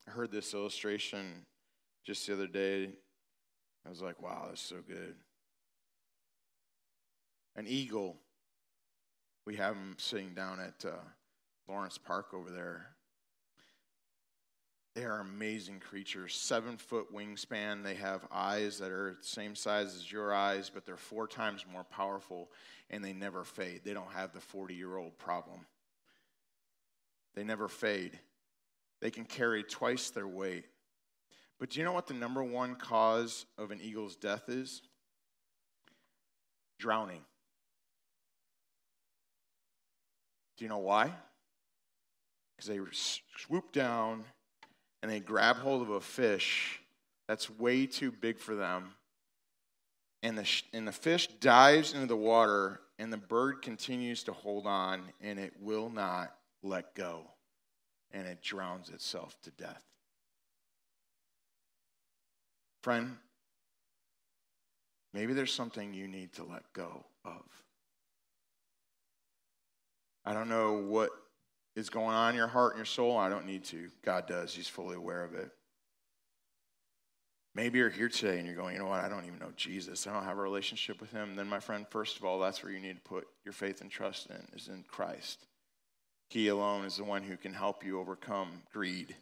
I 0.07 0.11
heard 0.11 0.31
this 0.31 0.53
illustration 0.53 1.47
just 2.05 2.27
the 2.27 2.35
other 2.35 2.47
day. 2.47 2.91
I 3.87 3.89
was 3.89 4.03
like, 4.03 4.23
wow, 4.23 4.47
that's 4.49 4.61
so 4.61 4.77
good. 4.87 5.15
An 7.57 7.67
eagle 7.67 8.17
we 9.51 9.57
have 9.57 9.75
them 9.75 9.97
sitting 9.99 10.35
down 10.35 10.61
at 10.61 10.85
uh, 10.89 10.97
Lawrence 11.69 11.99
Park 11.99 12.35
over 12.35 12.51
there. 12.51 12.87
They 14.95 15.05
are 15.05 15.19
amazing 15.21 15.81
creatures. 15.81 16.35
Seven 16.35 16.77
foot 16.77 17.13
wingspan. 17.15 17.83
They 17.83 17.95
have 17.95 18.27
eyes 18.31 18.79
that 18.79 18.91
are 18.91 19.17
the 19.21 19.27
same 19.27 19.55
size 19.55 19.95
as 19.97 20.11
your 20.11 20.35
eyes, 20.35 20.71
but 20.73 20.85
they're 20.85 20.97
four 20.97 21.27
times 21.27 21.65
more 21.73 21.83
powerful 21.83 22.51
and 22.91 23.05
they 23.05 23.13
never 23.13 23.45
fade. 23.45 23.81
They 23.85 23.95
don't 23.95 24.13
have 24.13 24.33
the 24.33 24.41
40 24.41 24.75
year 24.75 24.97
old 24.97 25.17
problem. 25.19 25.67
They 27.35 27.45
never 27.45 27.69
fade. 27.69 28.19
They 29.01 29.11
can 29.11 29.25
carry 29.25 29.63
twice 29.63 30.11
their 30.11 30.29
weight. 30.29 30.67
But 31.61 31.71
do 31.71 31.79
you 31.79 31.85
know 31.85 31.93
what 31.93 32.07
the 32.07 32.15
number 32.15 32.43
one 32.43 32.75
cause 32.75 33.45
of 33.59 33.71
an 33.71 33.81
eagle's 33.83 34.17
death 34.17 34.49
is? 34.49 34.81
Drowning. 36.79 37.21
Do 40.57 40.65
you 40.65 40.71
know 40.71 40.79
why? 40.79 41.13
Because 42.57 42.69
they 42.69 42.81
swoop 43.37 43.73
down 43.73 44.25
and 45.03 45.13
they 45.13 45.21
grab 45.21 45.57
hold 45.57 45.83
of 45.83 45.91
a 45.91 46.01
fish 46.01 46.81
that's 47.29 47.51
way 47.51 47.87
too 47.87 48.11
big 48.11 48.39
for 48.39 48.55
them. 48.55 48.95
And 50.23 50.37
the, 50.37 50.63
and 50.73 50.89
the 50.89 50.93
fish 50.93 51.29
dives 51.41 51.95
into 51.95 52.07
the 52.07 52.17
water, 52.17 52.81
and 52.99 53.11
the 53.11 53.17
bird 53.17 53.63
continues 53.63 54.23
to 54.25 54.33
hold 54.33 54.67
on, 54.67 55.03
and 55.23 55.39
it 55.39 55.55
will 55.61 55.89
not 55.89 56.35
let 56.63 56.95
go. 56.95 57.23
And 58.11 58.27
it 58.27 58.43
drowns 58.43 58.91
itself 58.91 59.37
to 59.45 59.51
death. 59.53 59.83
Friend, 62.83 63.17
maybe 65.13 65.35
there's 65.35 65.53
something 65.53 65.93
you 65.93 66.09
need 66.09 66.33
to 66.35 66.45
let 66.45 66.63
go 66.73 67.05
of. 67.25 67.43
I 70.25 70.33
don't 70.33 70.49
know 70.49 70.75
what 70.75 71.11
is 71.77 71.91
going 71.91 72.15
on 72.15 72.31
in 72.31 72.37
your 72.37 72.47
heart 72.47 72.73
and 72.73 72.79
your 72.79 72.87
soul. 72.87 73.17
I 73.17 73.29
don't 73.29 73.47
need 73.47 73.65
to. 73.65 73.89
God 74.05 74.27
does. 74.27 74.55
He's 74.55 74.69
fully 74.69 74.97
aware 74.97 75.25
of 75.25 75.35
it. 75.35 75.51
Maybe 77.55 77.79
you're 77.79 77.91
here 77.91 78.09
today 78.09 78.39
and 78.39 78.47
you're 78.47 78.57
going, 78.57 78.75
you 78.75 78.81
know 78.81 78.87
what? 78.87 79.05
I 79.05 79.09
don't 79.09 79.27
even 79.27 79.41
know 79.41 79.53
Jesus. 79.57 80.07
I 80.07 80.13
don't 80.13 80.25
have 80.25 80.39
a 80.39 80.43
relationship 80.43 81.01
with 81.01 81.11
him. 81.11 81.35
Then, 81.35 81.49
my 81.49 81.59
friend, 81.59 81.85
first 81.91 82.17
of 82.17 82.25
all, 82.25 82.39
that's 82.39 82.63
where 82.63 82.73
you 82.73 82.81
need 82.81 82.97
to 82.97 83.09
put 83.09 83.27
your 83.45 83.53
faith 83.53 83.81
and 83.81 83.91
trust 83.91 84.31
in, 84.31 84.47
is 84.55 84.69
in 84.69 84.85
Christ. 84.87 85.47
He 86.29 86.47
alone 86.47 86.85
is 86.85 86.97
the 86.97 87.05
one 87.05 87.25
who 87.25 87.37
can 87.37 87.53
help 87.53 87.85
you 87.85 87.99
overcome 87.99 88.63
greed. 88.73 89.17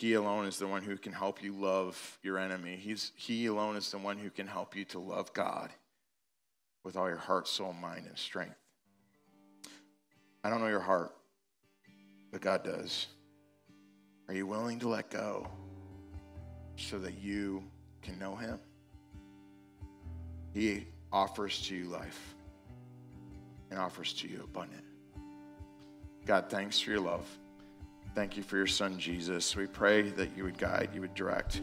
He 0.00 0.14
alone 0.14 0.46
is 0.46 0.58
the 0.58 0.66
one 0.66 0.82
who 0.82 0.96
can 0.96 1.12
help 1.12 1.42
you 1.42 1.52
love 1.52 2.18
your 2.22 2.38
enemy. 2.38 2.74
He's, 2.74 3.12
he 3.16 3.44
alone 3.44 3.76
is 3.76 3.90
the 3.90 3.98
one 3.98 4.16
who 4.16 4.30
can 4.30 4.46
help 4.46 4.74
you 4.74 4.86
to 4.86 4.98
love 4.98 5.30
God 5.34 5.68
with 6.82 6.96
all 6.96 7.06
your 7.06 7.18
heart, 7.18 7.46
soul, 7.46 7.74
mind, 7.74 8.06
and 8.06 8.16
strength. 8.16 8.56
I 10.42 10.48
don't 10.48 10.62
know 10.62 10.68
your 10.68 10.80
heart, 10.80 11.14
but 12.32 12.40
God 12.40 12.64
does. 12.64 13.08
Are 14.26 14.32
you 14.32 14.46
willing 14.46 14.78
to 14.78 14.88
let 14.88 15.10
go 15.10 15.46
so 16.76 16.98
that 16.98 17.18
you 17.20 17.62
can 18.00 18.18
know 18.18 18.34
Him? 18.34 18.58
He 20.54 20.86
offers 21.12 21.60
to 21.66 21.74
you 21.74 21.84
life 21.84 22.36
and 23.70 23.78
offers 23.78 24.14
to 24.14 24.28
you 24.28 24.40
abundant. 24.44 24.84
God, 26.24 26.46
thanks 26.48 26.80
for 26.80 26.90
your 26.90 27.00
love. 27.00 27.28
Thank 28.14 28.36
you 28.36 28.42
for 28.42 28.56
your 28.56 28.66
son, 28.66 28.98
Jesus. 28.98 29.54
We 29.54 29.66
pray 29.66 30.02
that 30.10 30.36
you 30.36 30.44
would 30.44 30.58
guide, 30.58 30.90
you 30.94 31.00
would 31.00 31.14
direct. 31.14 31.62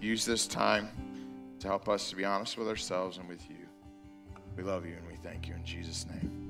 Use 0.00 0.24
this 0.24 0.46
time 0.46 0.88
to 1.58 1.66
help 1.66 1.88
us 1.88 2.10
to 2.10 2.16
be 2.16 2.24
honest 2.24 2.56
with 2.56 2.68
ourselves 2.68 3.18
and 3.18 3.28
with 3.28 3.48
you. 3.50 3.56
We 4.56 4.62
love 4.62 4.86
you 4.86 4.94
and 4.94 5.06
we 5.06 5.16
thank 5.16 5.48
you 5.48 5.54
in 5.54 5.64
Jesus' 5.64 6.06
name. 6.06 6.43